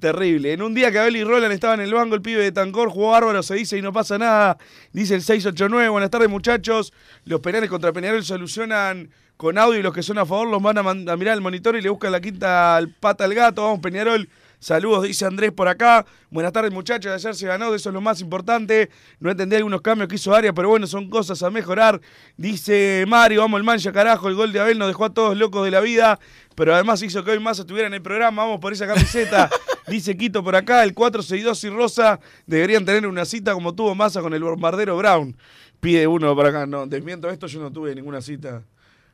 [0.00, 0.54] Terrible.
[0.54, 2.88] En un día que Abel y Roland estaban en el banco, el pibe de Tancor
[2.88, 4.56] jugó bárbaro, se dice y no pasa nada.
[4.92, 5.90] Dice el 689.
[5.90, 6.94] Buenas tardes, muchachos.
[7.26, 10.78] Los penales contra Peñarol solucionan con audio y los que son a favor los van
[10.78, 13.62] a mirar el monitor y le buscan la quinta al pata al gato.
[13.62, 14.26] Vamos, Peñarol.
[14.64, 16.06] Saludos, dice Andrés por acá.
[16.30, 17.12] Buenas tardes, muchachos.
[17.12, 18.88] Ayer se ganó, eso es lo más importante.
[19.20, 22.00] No entendí algunos cambios que hizo Arias, pero bueno, son cosas a mejorar.
[22.38, 24.26] Dice Mario, vamos el mancha, carajo.
[24.26, 26.18] El gol de Abel nos dejó a todos locos de la vida,
[26.54, 28.44] pero además hizo que hoy Massa estuviera en el programa.
[28.44, 29.50] Vamos por esa camiseta.
[29.86, 34.22] Dice Quito por acá, el 462 y Rosa deberían tener una cita como tuvo Massa
[34.22, 35.36] con el bombardero Brown.
[35.80, 36.64] Pide uno para acá.
[36.64, 38.62] No, desmiento esto, yo no tuve ninguna cita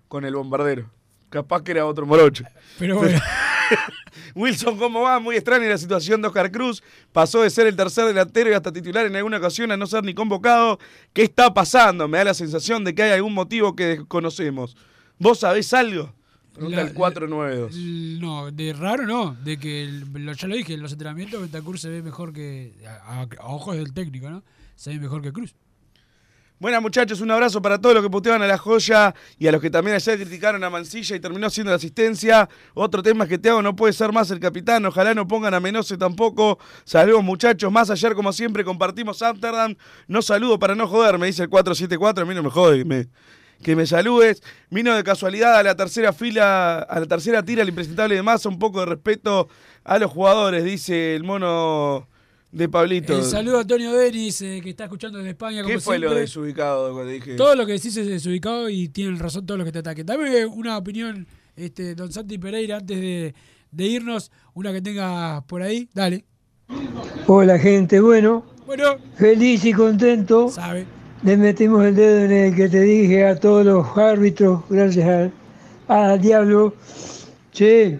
[0.06, 0.88] con el bombardero.
[1.28, 2.44] Capaz que era otro morocho.
[2.78, 3.18] Pero bueno.
[4.34, 5.18] Wilson, ¿cómo va?
[5.20, 6.82] Muy extraña la situación de Oscar Cruz.
[7.12, 10.04] Pasó de ser el tercer delantero y hasta titular en alguna ocasión a no ser
[10.04, 10.78] ni convocado.
[11.12, 12.08] ¿Qué está pasando?
[12.08, 14.76] Me da la sensación de que hay algún motivo que desconocemos.
[15.18, 16.12] ¿Vos sabés algo?
[16.54, 17.74] Pregunta el 492.
[17.74, 20.04] L- No, de raro no, de que el-
[20.36, 22.74] ya lo dije, en los entrenamientos Bentancur se ve mejor que,
[23.06, 24.42] a ojos del técnico, ¿no?
[24.76, 25.54] Se ve mejor que Cruz.
[26.60, 29.62] Buenas muchachos, un abrazo para todos los que puteaban a la joya y a los
[29.62, 32.50] que también ayer criticaron a Mancilla y terminó siendo la asistencia.
[32.74, 35.60] Otro tema es que Teago no puede ser más el capitán, ojalá no pongan a
[35.60, 36.58] Menose tampoco.
[36.84, 39.74] Saludos muchachos, más ayer como siempre compartimos Amsterdam.
[40.06, 42.84] No saludo para no joder, me dice el 474, a mí no me jode que
[42.84, 43.08] me,
[43.62, 44.42] que me saludes.
[44.68, 48.50] Vino de casualidad a la tercera fila, a la tercera tira el impresentable de masa,
[48.50, 49.48] un poco de respeto
[49.82, 52.09] a los jugadores, dice el mono
[52.52, 53.16] de Pablito.
[53.16, 55.62] El saludo a Antonio Denis, eh, que está escuchando desde España.
[55.62, 57.36] ¿Qué como fue lo desubicado cuando dije?
[57.36, 60.04] Todo lo que decís es desubicado y tienen razón todos los que te ataquen.
[60.06, 61.26] Dame una opinión,
[61.56, 63.34] este, don Santi Pereira, antes de,
[63.70, 65.88] de irnos, una que tengas por ahí.
[65.94, 66.24] Dale.
[67.26, 70.48] Hola gente, bueno, Bueno, feliz y contento.
[70.48, 70.86] sabe.
[71.22, 75.32] Le metimos el dedo en el que te dije a todos los árbitros, gracias al,
[75.88, 76.74] al diablo.
[77.52, 77.98] Che,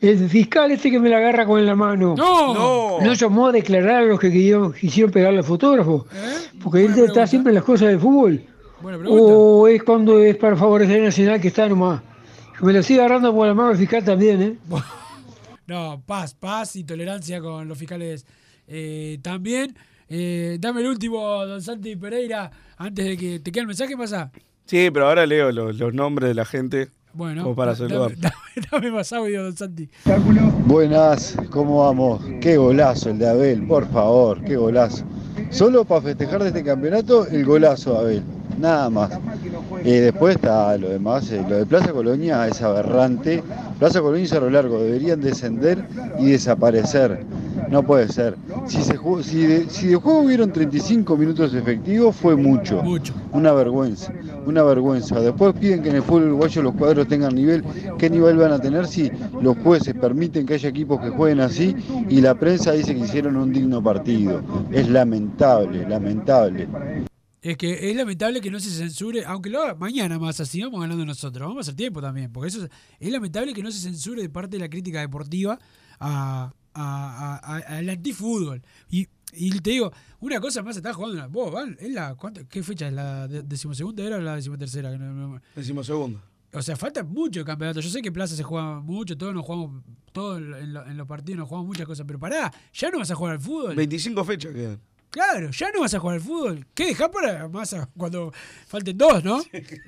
[0.00, 2.14] el fiscal este que me la agarra con la mano.
[2.16, 3.00] No.
[3.00, 6.06] No llamó a declarar a los que quisieron, quisieron pegarle al fotógrafo.
[6.12, 6.58] ¿Eh?
[6.62, 8.44] Porque él está siempre en las cosas del fútbol.
[9.08, 12.02] O es cuando es para favorecer a Nacional que está nomás.
[12.58, 14.58] Que me lo sigue agarrando por la mano el fiscal también, ¿eh?
[15.66, 18.26] No, paz, paz y tolerancia con los fiscales
[18.66, 19.74] eh, también.
[20.10, 24.30] Eh, dame el último, don Santi Pereira, antes de que te quede el mensaje, pasa.
[24.66, 26.90] Sí, pero ahora leo los, los nombres de la gente.
[27.14, 28.12] Bueno, Como para da- saludar.
[28.18, 29.88] dame, dame- dame más audio, don Santi.
[30.66, 32.20] Buenas, ¿cómo vamos?
[32.40, 35.04] Qué golazo el de Abel, por favor, qué golazo.
[35.50, 38.22] Solo para festejar de este campeonato el golazo de Abel,
[38.58, 39.10] nada más.
[39.84, 43.42] Y después está lo demás, eh, lo de Plaza Colonia es aberrante.
[43.78, 45.84] Plaza Colonia y Cerro Largo deberían descender
[46.18, 47.24] y desaparecer.
[47.70, 48.36] No puede ser.
[48.66, 52.82] Si, se jugó- si, de, si de juego hubieron 35 minutos efectivos fue mucho.
[53.32, 54.12] Una vergüenza,
[54.46, 55.18] una vergüenza.
[55.20, 57.64] Después piden que en el fútbol uruguayo los cuadros tengan nivel.
[57.98, 61.74] ¿Qué nivel van a tener si los jueces permiten que haya equipos que jueguen así
[62.08, 64.40] y la prensa dice que hicieron un digno partido?
[64.70, 66.68] Es lamentable, lamentable.
[67.44, 70.80] Es que es lamentable que no se censure, aunque lo haga mañana más así, vamos
[70.80, 73.80] ganando nosotros, vamos a hacer tiempo también, porque eso es, es lamentable que no se
[73.80, 75.58] censure de parte de la crítica deportiva
[76.00, 78.62] a, a- a- al antifútbol.
[78.88, 82.62] Y, y te digo, una cosa más está jugando, vos, Val, es la, ¿cuánto- ¿qué
[82.62, 82.94] fecha es?
[82.94, 84.90] ¿La de- decimosegunda era o la decimotercera?
[85.54, 86.22] Decimosegundo.
[86.54, 87.80] O sea, falta mucho campeonato.
[87.80, 89.82] Yo sé que en Plaza se juega mucho, todos nos jugamos,
[90.12, 93.10] todos en, lo- en los partidos nos jugamos muchas cosas, pero pará, ya no vas
[93.10, 93.74] a jugar al fútbol.
[93.76, 94.80] 25 fechas quedan.
[95.14, 96.66] Claro, ya no vas a jugar al fútbol.
[96.74, 98.32] ¿Qué dejás para más a- cuando
[98.66, 99.40] falten dos, no?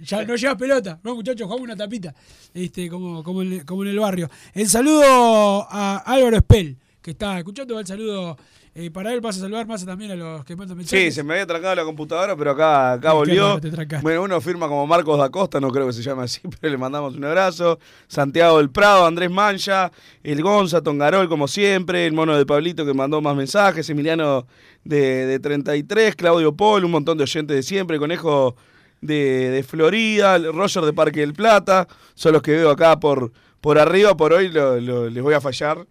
[0.05, 1.01] Ya no llevas pelota.
[1.03, 2.15] No, muchachos, jugamos una tapita.
[2.55, 4.31] Este, como, como, en, como en el barrio.
[4.55, 7.77] El saludo a Álvaro Espel, que está escuchando.
[7.81, 8.37] El saludo
[8.79, 9.21] eh, para él.
[9.21, 11.15] Vas a saludar más también a los que mandan Sí, mensajes.
[11.15, 13.59] se me había trancado la computadora, pero acá, acá volvió.
[14.03, 16.77] Bueno, uno firma como Marcos da Costa, no creo que se llame así, pero le
[16.79, 17.79] mandamos un abrazo.
[18.07, 19.91] Santiago del Prado, Andrés Mancha,
[20.23, 24.47] el Gonza, Tongarol, como siempre, el mono de Pablito que mandó más mensajes, Emiliano
[24.85, 28.55] de, de 33, Claudio Paul, un montón de oyentes de siempre, Conejo
[29.01, 33.79] de, de Florida, Roger de Parque del Plata, son los que veo acá por, por
[33.79, 35.87] arriba, por hoy lo- lo- les voy a fallar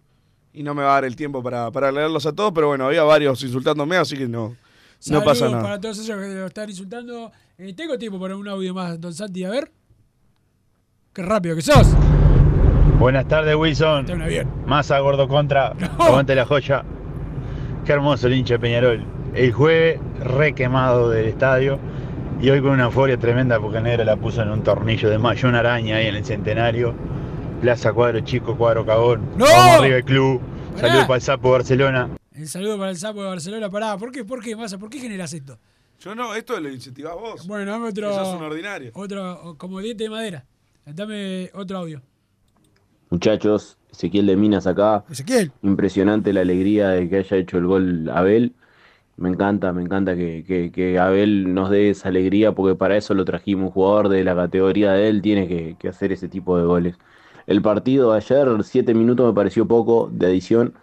[0.56, 2.86] y no me va a dar el tiempo para, para leerlos a todos, pero bueno,
[2.86, 4.56] había varios insultándome, así que no,
[5.10, 5.62] no pasa nada.
[5.62, 7.30] para todos ellos que lo están insultando.
[7.58, 9.44] Eh, tengo tiempo para un audio más, don Santi.
[9.44, 9.70] A ver.
[11.12, 11.88] Qué rápido que sos.
[12.98, 14.06] Buenas tardes, Wilson.
[14.06, 14.48] Te bien.
[14.66, 15.74] Gordo contra.
[15.98, 16.82] Aguante la joya.
[17.84, 19.04] Qué hermoso el hincha de Peñarol.
[19.34, 21.78] el jueves re quemado del estadio
[22.40, 25.18] y hoy con una euforia tremenda porque el negro la puso en un tornillo de
[25.18, 26.94] mayo, una araña ahí en el centenario.
[27.60, 29.22] Plaza Cuadro Chico, Cuadro Cagón.
[29.36, 29.44] ¡No!
[29.46, 30.40] Vamos arriba el club.
[30.74, 30.88] Pará.
[30.88, 32.10] Saludos para el Sapo Barcelona.
[32.34, 33.70] El saludo para el sapo de Barcelona.
[33.70, 34.22] Pará, ¿por qué?
[34.24, 34.76] ¿Por qué, Massa?
[34.76, 35.58] ¿Por qué generas esto?
[36.00, 37.46] Yo no, esto lo incentivás vos.
[37.46, 38.10] Bueno, dame otro.
[38.10, 38.90] Eso es un ordinario.
[38.94, 40.44] Otro, como diente de madera.
[40.84, 42.02] Dame otro audio.
[43.08, 45.04] Muchachos, Ezequiel de Minas acá.
[45.10, 45.50] Ezequiel.
[45.62, 48.52] Impresionante la alegría de que haya hecho el gol Abel.
[49.16, 53.14] Me encanta, me encanta que, que- que Abel nos dé esa alegría porque para eso
[53.14, 53.68] lo trajimos.
[53.68, 56.96] Un jugador de la categoría de él tiene que, que hacer ese tipo de goles.
[57.46, 60.74] El partido de ayer, siete minutos me pareció poco de adición.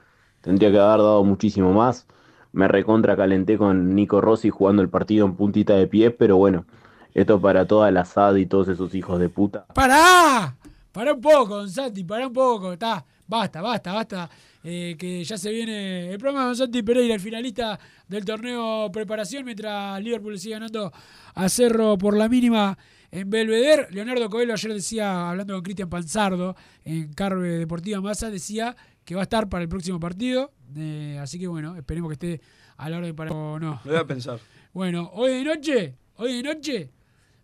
[0.41, 2.05] Tendría que haber dado muchísimo más.
[2.51, 6.65] Me recontra calenté con Nico Rossi jugando el partido en puntita de pies, pero bueno,
[7.13, 9.65] esto para toda la SAD y todos esos hijos de puta.
[9.73, 10.55] ¡Pará!
[10.91, 12.71] Pará un poco, Don Santi, pará un poco.
[12.73, 14.29] Está, basta, basta, basta.
[14.63, 18.91] eh, que ya se viene el programa de Don Santi Pereira, el finalista del torneo
[18.91, 20.93] preparación, mientras Liverpool sigue ganando
[21.33, 22.77] a Cerro por la mínima
[23.13, 23.87] en Belvedere.
[23.91, 29.21] Leonardo Coelho ayer decía, hablando con Cristian Panzardo en Carve Deportiva Massa, decía que va
[29.21, 30.51] a estar para el próximo partido.
[30.75, 32.41] eh, así que bueno, esperemos que esté
[32.75, 33.33] a la hora de parar.
[33.33, 33.79] o no.
[33.85, 34.39] Lo voy a pensar.
[34.73, 36.89] Bueno, hoy de noche, hoy de noche,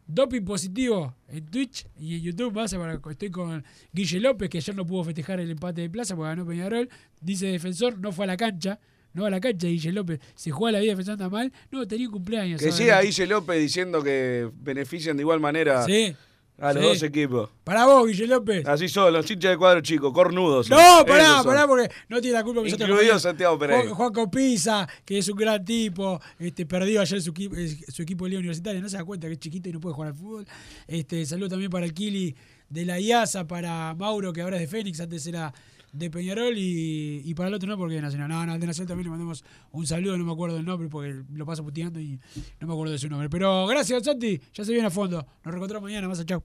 [0.07, 2.51] doping positivo en Twitch y en YouTube.
[2.55, 3.63] Más estoy con
[3.93, 6.89] Guille López, que ayer no pudo festejar el empate de plaza porque ganó Peñarol.
[7.21, 8.79] Dice defensor, no fue a la cancha.
[9.19, 10.19] No va a la cancha, Guille López.
[10.33, 11.51] Se juega la vida defensor anda mal.
[11.71, 12.61] No, tenía un cumpleaños.
[12.61, 16.15] Que siga Guille López diciendo que benefician de igual manera Sí,
[16.57, 16.89] a los sí.
[16.89, 17.49] dos equipos.
[17.65, 18.65] Para vos, Guille López.
[18.65, 20.67] Así son, los hinchas de cuadro chico, cornudos.
[20.67, 20.77] son.
[20.77, 23.83] No, pará, pará, porque no tiene la culpa que Incluido Santiago Pereira.
[23.83, 28.01] Juan, Juan Copiza, que es un gran tipo, este, perdió ayer su, equipo- eh, su
[28.01, 30.11] equipo de Liga Universitaria, no se da cuenta que es chiquito y no puede jugar
[30.11, 30.45] al fútbol.
[30.87, 32.33] Este, saludo también para el Kili
[32.69, 35.53] de la IASA, para Mauro, que ahora es de Fénix, antes era
[35.91, 38.29] de Peñarol, y, y para el otro no, porque es Nacional.
[38.29, 40.87] No, no, al de Nacional también le mandamos un saludo, no me acuerdo el nombre,
[40.89, 42.19] porque lo paso puteando y
[42.59, 43.29] no me acuerdo de su nombre.
[43.29, 45.17] Pero gracias, Santi, ya se viene a fondo.
[45.17, 46.43] Nos reencontramos mañana, más chao.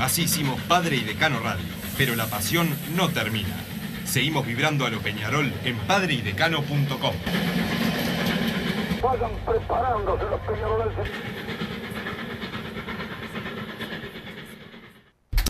[0.00, 1.66] Así hicimos Padre y Decano Radio,
[1.98, 3.54] pero la pasión no termina.
[4.04, 7.14] Seguimos vibrando a lo Peñarol en padreidecano.com.
[9.02, 11.10] Vayan preparándose los peñaroles.